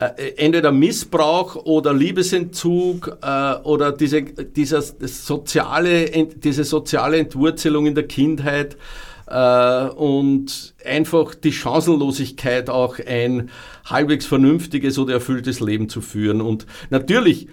[0.00, 8.08] äh, entweder Missbrauch oder Liebesentzug äh, oder diese, dieser soziale, diese soziale Entwurzelung in der
[8.08, 8.76] Kindheit
[9.28, 13.48] äh, und einfach die Chancenlosigkeit auch ein
[13.84, 16.40] halbwegs vernünftiges oder erfülltes Leben zu führen.
[16.40, 17.46] Und natürlich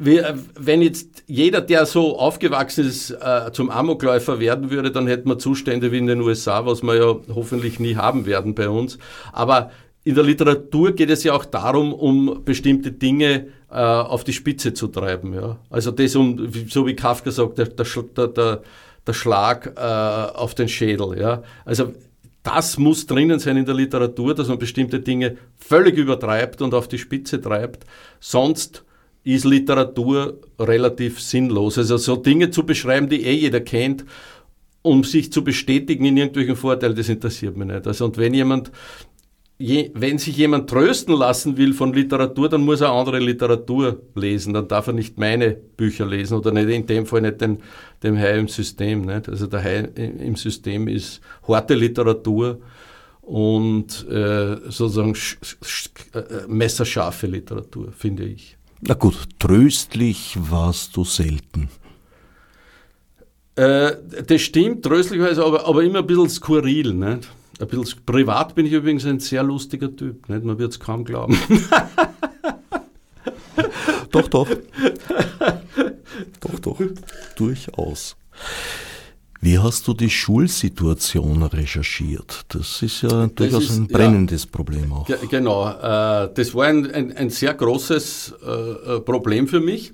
[0.00, 5.38] wenn jetzt jeder, der so aufgewachsen ist, äh, zum Amokläufer werden würde, dann hätten wir
[5.38, 8.98] Zustände wie in den USA, was wir ja hoffentlich nie haben werden bei uns.
[9.32, 9.70] Aber
[10.02, 14.72] in der Literatur geht es ja auch darum, um bestimmte Dinge äh, auf die Spitze
[14.72, 15.34] zu treiben.
[15.34, 15.58] Ja?
[15.68, 17.86] Also das um, so wie Kafka sagt, der, der,
[18.28, 18.62] der,
[19.06, 21.18] der Schlag äh, auf den Schädel.
[21.18, 21.42] Ja?
[21.66, 21.92] Also
[22.42, 26.88] das muss drinnen sein in der Literatur, dass man bestimmte Dinge völlig übertreibt und auf
[26.88, 27.84] die Spitze treibt.
[28.18, 28.82] Sonst
[29.24, 31.78] ist Literatur relativ sinnlos.
[31.78, 34.04] Also so Dinge zu beschreiben, die eh jeder kennt,
[34.82, 37.86] um sich zu bestätigen in irgendwelchen Vorteilen, das interessiert mich nicht.
[37.86, 38.72] Also und wenn jemand,
[39.58, 44.54] je, wenn sich jemand trösten lassen will von Literatur, dann muss er andere Literatur lesen.
[44.54, 47.58] Dann darf er nicht meine Bücher lesen oder nicht in dem Fall nicht den,
[48.02, 49.02] dem Hai im System.
[49.02, 49.28] Nicht?
[49.28, 52.60] Also der Hai im System ist harte Literatur
[53.20, 55.14] und äh, sozusagen
[56.14, 58.56] äh, messerscharfe Literatur, finde ich.
[58.82, 61.68] Na gut, tröstlich warst du selten.
[63.54, 63.92] Äh,
[64.26, 66.94] das stimmt, tröstlich war es aber, aber immer ein bisschen skurril.
[66.94, 67.28] Nicht?
[67.60, 70.26] Ein bisschen, privat bin ich übrigens ein sehr lustiger Typ.
[70.28, 70.44] Nicht?
[70.44, 71.38] Man wird es kaum glauben.
[74.10, 74.48] doch, doch.
[76.40, 76.80] doch, doch.
[77.36, 78.16] Durchaus.
[79.42, 82.44] Wie hast du die Schulsituation recherchiert?
[82.48, 85.08] Das ist ja das durchaus ist, ein brennendes ja, Problem auch.
[85.30, 88.50] Genau, äh, das war ein, ein, ein sehr großes äh,
[88.96, 89.92] äh, Problem für mich.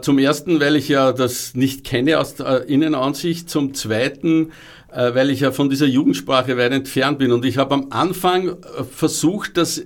[0.00, 3.50] zum ersten, weil ich ja das nicht kenne aus der Innenansicht.
[3.50, 4.52] Zum zweiten,
[4.88, 7.32] weil ich ja von dieser Jugendsprache weit entfernt bin.
[7.32, 8.56] Und ich habe am Anfang
[8.90, 9.82] versucht, das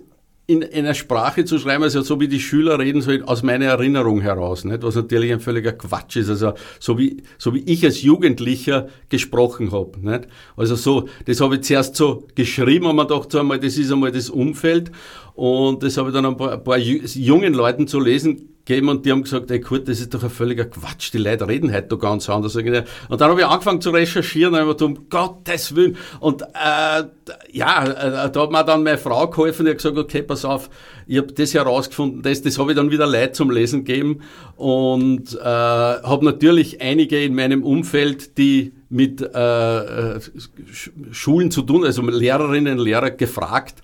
[0.48, 4.20] in einer Sprache zu schreiben, also so wie die Schüler reden, so aus meiner Erinnerung
[4.20, 4.82] heraus, nicht?
[4.82, 9.72] was natürlich ein völliger Quatsch ist, also so wie, so wie ich als Jugendlicher gesprochen
[9.72, 9.98] habe.
[10.00, 10.28] Nicht?
[10.56, 14.12] Also so, das habe ich zuerst so geschrieben und man dachte einmal, das ist einmal
[14.12, 14.92] das Umfeld
[15.34, 19.06] und das habe ich dann ein paar, ein paar jungen Leuten zu lesen gegeben und
[19.06, 21.86] die haben gesagt, ey Kurt, das ist doch ein völliger Quatsch, die Leute reden heute
[21.86, 22.56] doch ganz anders.
[22.56, 25.96] Und dann habe ich angefangen zu recherchieren und habe um Gottes Willen.
[26.18, 27.04] Und äh,
[27.52, 30.68] ja, äh, da hat mir dann meine Frau geholfen und hat gesagt, okay, pass auf,
[31.06, 34.22] ich habe das herausgefunden, das, das habe ich dann wieder Leid zum Lesen gegeben
[34.56, 40.20] und äh, habe natürlich einige in meinem Umfeld, die mit äh, äh
[41.12, 43.76] Schulen zu tun, also Lehrerinnen und Lehrer gefragt,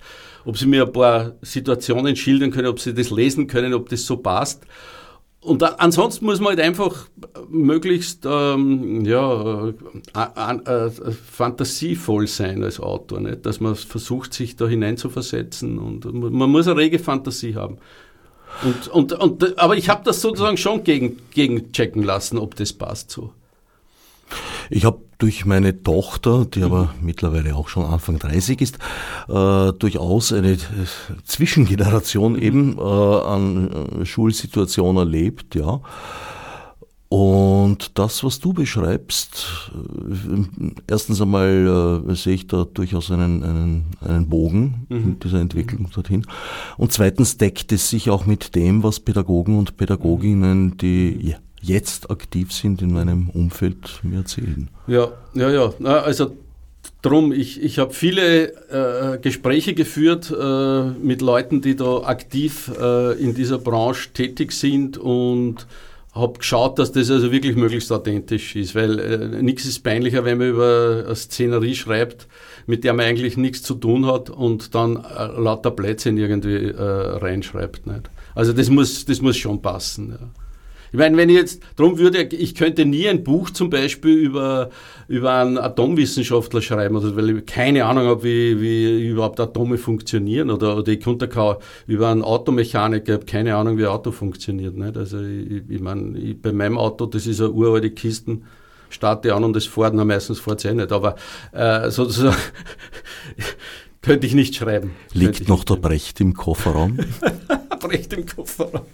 [0.45, 4.05] ob sie mir ein paar Situationen schildern können, ob sie das lesen können, ob das
[4.05, 4.63] so passt.
[5.41, 7.07] und ansonsten muss man halt einfach
[7.49, 9.73] möglichst ähm, ja,
[10.15, 13.45] äh, äh, fantasievoll sein als Autor, nicht?
[13.45, 17.77] dass man versucht, sich da hineinzuversetzen und man muss eine rege Fantasie haben.
[18.63, 22.71] Und, und, und, aber ich habe das sozusagen schon gegen, gegen checken lassen, ob das
[22.71, 23.33] passt so.
[24.69, 28.75] Ich habe durch meine Tochter, die aber mittlerweile auch schon Anfang 30 ist,
[29.29, 30.57] äh, durchaus eine äh,
[31.23, 35.79] Zwischengeneration eben äh, an äh, Schulsituationen erlebt, ja.
[37.07, 43.85] Und das, was du beschreibst, äh, erstens einmal äh, sehe ich da durchaus einen, einen,
[44.01, 44.97] einen Bogen mhm.
[44.97, 46.25] in dieser Entwicklung dorthin.
[46.75, 52.11] Und zweitens deckt es sich auch mit dem, was Pädagogen und Pädagoginnen, die ja, jetzt
[52.11, 54.69] aktiv sind in meinem Umfeld, mir erzählen.
[54.87, 55.73] Ja, ja, ja.
[55.81, 56.37] Also
[57.01, 63.13] drum, ich, ich habe viele äh, Gespräche geführt äh, mit Leuten, die da aktiv äh,
[63.13, 65.67] in dieser Branche tätig sind und
[66.13, 70.37] habe geschaut, dass das also wirklich möglichst authentisch ist, weil äh, nichts ist peinlicher, wenn
[70.37, 72.27] man über eine Szenerie schreibt,
[72.67, 76.81] mit der man eigentlich nichts zu tun hat und dann äh, lauter Plätze irgendwie äh,
[76.81, 77.87] reinschreibt.
[77.87, 78.09] Nicht?
[78.35, 80.11] Also das muss, das muss schon passen.
[80.11, 80.42] Ja.
[80.93, 84.69] Ich meine, wenn ich jetzt, darum würde ich könnte nie ein Buch zum Beispiel über,
[85.07, 90.51] über einen Atomwissenschaftler schreiben, oder weil ich keine Ahnung habe, wie, wie überhaupt Atome funktionieren,
[90.51, 94.77] oder, oder ich könnte auch über einen Automechaniker, habe keine Ahnung, wie ein Auto funktioniert,
[94.77, 94.95] nicht?
[94.95, 98.43] Also, ich, ich meine, ich, bei meinem Auto, das ist eine uralte Kisten,
[98.91, 101.15] starte an und es fährt, na meistens fährt es eh nicht, aber,
[101.53, 102.37] äh, sozusagen,
[104.03, 104.91] könnte ich nicht schreiben.
[105.11, 106.99] Liegt noch der Brecht im Kofferraum?
[107.79, 108.85] Brecht im Kofferraum.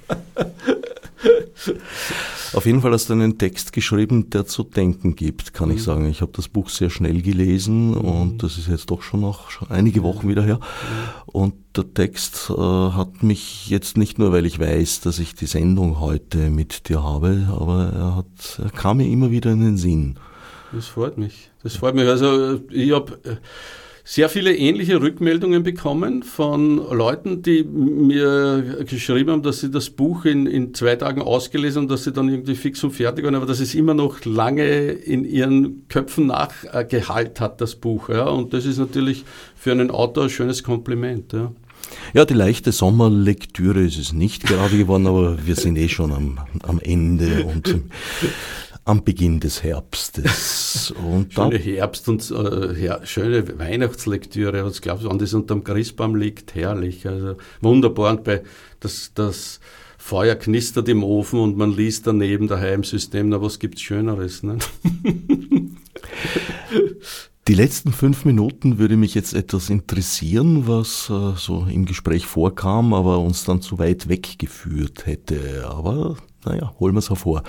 [2.54, 5.76] Auf jeden Fall hast du einen Text geschrieben, der zu denken gibt, kann mhm.
[5.76, 6.10] ich sagen.
[6.10, 7.98] Ich habe das Buch sehr schnell gelesen mhm.
[7.98, 10.58] und das ist jetzt doch schon noch einige Wochen wieder her.
[10.58, 11.22] Mhm.
[11.26, 15.46] Und der Text äh, hat mich jetzt nicht nur, weil ich weiß, dass ich die
[15.46, 19.78] Sendung heute mit dir habe, aber er, hat, er kam mir immer wieder in den
[19.78, 20.16] Sinn.
[20.72, 21.52] Das freut mich.
[21.64, 22.08] Das freut mich.
[22.08, 23.36] Also ich habe äh,
[24.12, 30.26] sehr viele ähnliche Rückmeldungen bekommen von Leuten, die mir geschrieben haben, dass sie das Buch
[30.26, 33.46] in, in zwei Tagen ausgelesen haben, dass sie dann irgendwie fix und fertig waren, aber
[33.46, 38.10] dass es immer noch lange in ihren Köpfen nachgehalt hat, das Buch.
[38.10, 38.24] Ja.
[38.24, 41.32] Und das ist natürlich für einen Autor ein schönes Kompliment.
[41.34, 41.52] Ja.
[42.16, 46.40] Ja, die leichte Sommerlektüre ist es nicht gerade geworden, aber wir sind eh schon am,
[46.64, 47.76] am Ende und
[48.86, 50.92] am Beginn des Herbstes.
[51.04, 54.66] Und schöne Herbst- und äh, her, schöne Weihnachtslektüre.
[54.66, 56.56] Was glaubst du, wenn das unterm Christbaum liegt?
[56.56, 57.08] Herrlich.
[57.08, 58.12] Also wunderbar.
[58.12, 58.44] Und bei
[58.80, 59.60] das, das
[59.98, 63.30] Feuer knistert im Ofen und man liest daneben daheim im System.
[63.30, 64.44] Na, was gibt's Schöneres?
[64.44, 64.58] Ne?
[67.48, 72.94] Die letzten fünf Minuten würde mich jetzt etwas interessieren, was äh, so im Gespräch vorkam,
[72.94, 75.68] aber uns dann zu weit weggeführt hätte.
[75.68, 77.44] Aber naja, holen wir es hervor.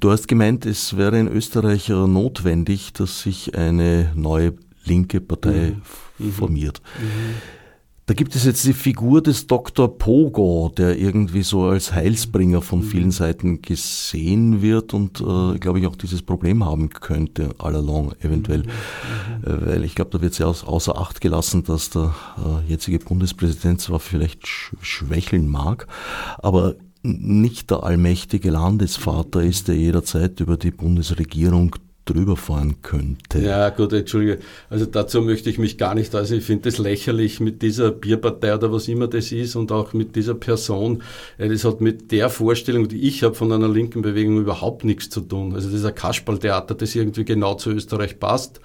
[0.00, 5.74] Du hast gemeint, es wäre in Österreich notwendig, dass sich eine neue linke Partei
[6.18, 6.26] mhm.
[6.26, 6.32] mhm.
[6.32, 6.80] formiert.
[6.98, 7.34] Mhm.
[8.08, 9.98] Da gibt es jetzt die Figur des Dr.
[9.98, 12.84] Pogo, der irgendwie so als Heilsbringer von mhm.
[12.84, 18.12] vielen Seiten gesehen wird und, äh, glaube ich, auch dieses Problem haben könnte, all along
[18.20, 18.62] eventuell.
[18.62, 19.44] Mhm.
[19.44, 23.80] Äh, weil ich glaube, da wird sehr außer Acht gelassen, dass der äh, jetzige Bundespräsident
[23.80, 25.88] zwar vielleicht sch schwächeln mag,
[26.38, 26.76] aber
[27.06, 31.76] nicht der allmächtige Landesvater ist, der jederzeit über die Bundesregierung
[32.06, 33.40] drüber fahren könnte.
[33.40, 34.38] Ja, gut, entschuldige.
[34.70, 38.54] Also dazu möchte ich mich gar nicht, also ich finde es lächerlich mit dieser Bierpartei
[38.54, 41.02] oder was immer das ist und auch mit dieser Person.
[41.36, 45.20] Das hat mit der Vorstellung, die ich habe von einer linken Bewegung überhaupt nichts zu
[45.20, 45.54] tun.
[45.54, 48.60] Also das ist ein Kasperltheater, das irgendwie genau zu Österreich passt.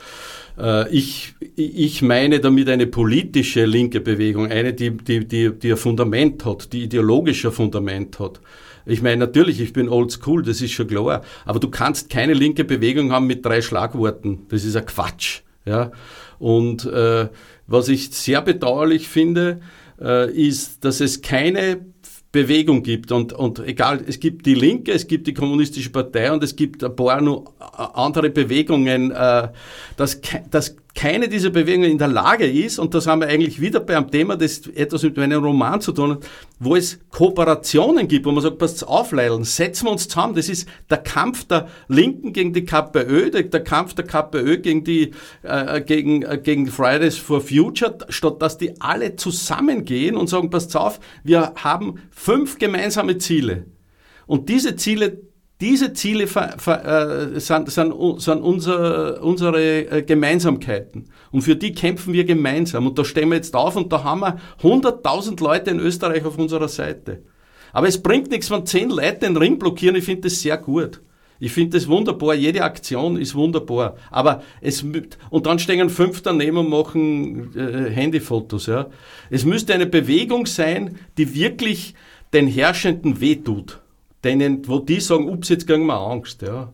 [0.57, 5.77] Äh, ich, ich meine damit eine politische linke Bewegung, eine, die, die, die, die ein
[5.77, 8.39] Fundament hat, die ideologischer Fundament hat.
[8.85, 12.33] Ich meine, natürlich, ich bin old school, das ist schon klar, aber du kannst keine
[12.33, 14.47] linke Bewegung haben mit drei Schlagworten.
[14.49, 15.41] Das ist ein Quatsch.
[15.65, 15.91] Ja?
[16.39, 17.29] Und äh,
[17.67, 19.61] was ich sehr bedauerlich finde,
[20.01, 21.85] äh, ist, dass es keine
[22.31, 23.11] Bewegung gibt.
[23.11, 26.83] Und, und egal, es gibt die Linke, es gibt die Kommunistische Partei und es gibt
[26.83, 27.53] ein paar nur
[27.93, 29.49] andere Bewegungen, äh,
[29.97, 33.79] dass, dass keine dieser Bewegungen in der Lage ist, und das haben wir eigentlich wieder
[33.79, 36.27] beim Thema, das etwas mit meinem Roman zu tun hat,
[36.63, 40.35] wo es Kooperationen gibt, wo man sagt, passt auf, Leilen, setzen wir uns zusammen.
[40.35, 45.11] Das ist der Kampf der Linken gegen die KPÖ, der, Kampf der KPÖ gegen die,
[45.41, 50.75] äh, gegen, äh, gegen Fridays for Future, statt dass die alle zusammengehen und sagen, passt
[50.77, 53.65] auf, wir haben fünf gemeinsame Ziele.
[54.27, 55.19] Und diese Ziele
[55.61, 61.05] diese Ziele äh, sind, sind, sind unser, unsere äh, Gemeinsamkeiten.
[61.31, 62.87] Und für die kämpfen wir gemeinsam.
[62.87, 66.37] Und da stehen wir jetzt auf und da haben wir 100.000 Leute in Österreich auf
[66.37, 67.21] unserer Seite.
[67.73, 69.95] Aber es bringt nichts, wenn zehn Leute den Ring blockieren.
[69.95, 71.01] Ich finde das sehr gut.
[71.39, 72.35] Ich finde das wunderbar.
[72.35, 73.95] Jede Aktion ist wunderbar.
[74.09, 74.83] Aber es,
[75.29, 78.89] und dann stehen fünf daneben und machen äh, Handyfotos, ja.
[79.29, 81.95] Es müsste eine Bewegung sein, die wirklich
[82.33, 83.80] den Herrschenden wehtut.
[84.23, 86.71] Denen, wo die sagen, ups, jetzt kriegen wir Angst, ja.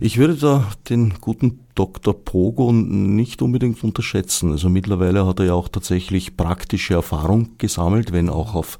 [0.00, 2.14] Ich würde da den guten Dr.
[2.14, 4.52] Pogo nicht unbedingt unterschätzen.
[4.52, 8.78] Also mittlerweile hat er ja auch tatsächlich praktische Erfahrung gesammelt, wenn auch auf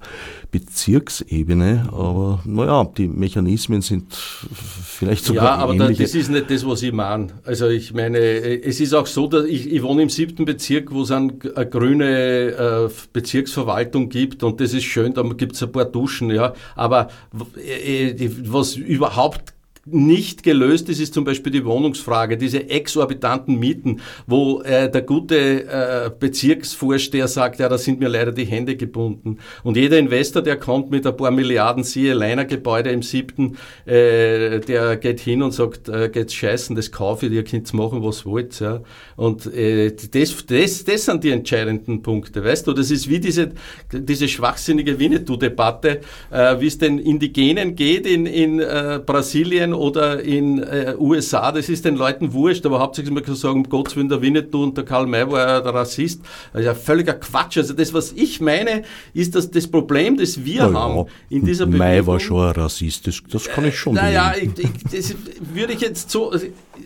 [0.53, 1.89] Bezirksebene.
[1.91, 6.05] Aber naja, die Mechanismen sind vielleicht sogar Ja, aber ähnliche.
[6.05, 7.29] das ist nicht das, was ich meine.
[7.45, 11.03] Also ich meine, es ist auch so, dass ich, ich wohne im siebten Bezirk, wo
[11.03, 15.73] es eine, eine grüne äh, Bezirksverwaltung gibt und das ist schön, da gibt es ein
[15.73, 16.55] paar Duschen, ja.
[16.77, 17.09] Aber
[17.57, 19.54] äh, was überhaupt
[19.87, 25.67] nicht gelöst ist, ist zum Beispiel die Wohnungsfrage, diese exorbitanten Mieten, wo äh, der gute
[25.67, 29.39] äh, Bezirksvorsteher sagt, ja, da sind mir leider die Hände gebunden.
[29.63, 34.61] Und jeder Investor, der kommt mit ein paar Milliarden, siehe Leiner Gebäude im siebten, äh,
[34.61, 38.25] der geht hin und sagt, äh, geht's scheißen, das kaufe ich, ihr könnt machen, was
[38.25, 38.61] wollt.
[38.61, 38.81] Ja.
[39.17, 42.73] Und äh, das, das, das sind die entscheidenden Punkte, weißt du?
[42.73, 43.53] Das ist wie diese,
[43.93, 50.63] diese schwachsinnige Winnetou-Debatte, äh, wie es den Indigenen geht in, in äh, Brasilien oder in
[50.63, 54.09] äh, USA, das ist den Leuten wurscht, aber hauptsächlich man kann sagen, um Gottes Willen,
[54.09, 56.21] der Winnetou und der Karl May war ja der Rassist.
[56.53, 57.59] Das ist ja völliger Quatsch.
[57.59, 61.45] Also das, was ich meine, ist, dass das Problem, das wir Na haben ja, in
[61.45, 62.07] dieser May Bewegung...
[62.07, 64.55] war schon ein Rassist, das, das kann ich schon Naja, belegen.
[64.57, 65.15] ich, ich, das
[65.53, 66.33] würde ich jetzt so,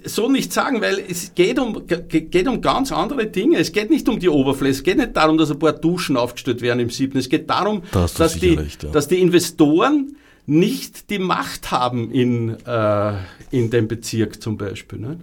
[0.04, 3.58] so nicht sagen, weil es geht um, geht um ganz andere Dinge.
[3.58, 6.60] Es geht nicht um die Oberfläche, es geht nicht darum, dass ein paar Duschen aufgestellt
[6.62, 7.18] werden im siebten.
[7.18, 8.90] Es geht darum, Da hast du dass, die, recht, ja.
[8.90, 10.16] dass die Investoren
[10.48, 13.12] nicht die Macht haben in, äh,
[13.50, 14.98] in dem Bezirk zum Beispiel.
[14.98, 15.20] Ne?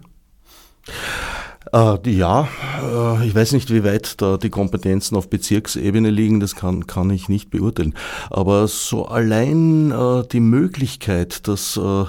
[1.72, 2.48] Äh, die- ja,
[2.82, 7.10] äh, ich weiß nicht, wie weit da die Kompetenzen auf Bezirksebene liegen, das kann, kann
[7.10, 7.96] ich nicht beurteilen.
[8.30, 12.06] Aber so allein äh, die Möglichkeit, dass äh,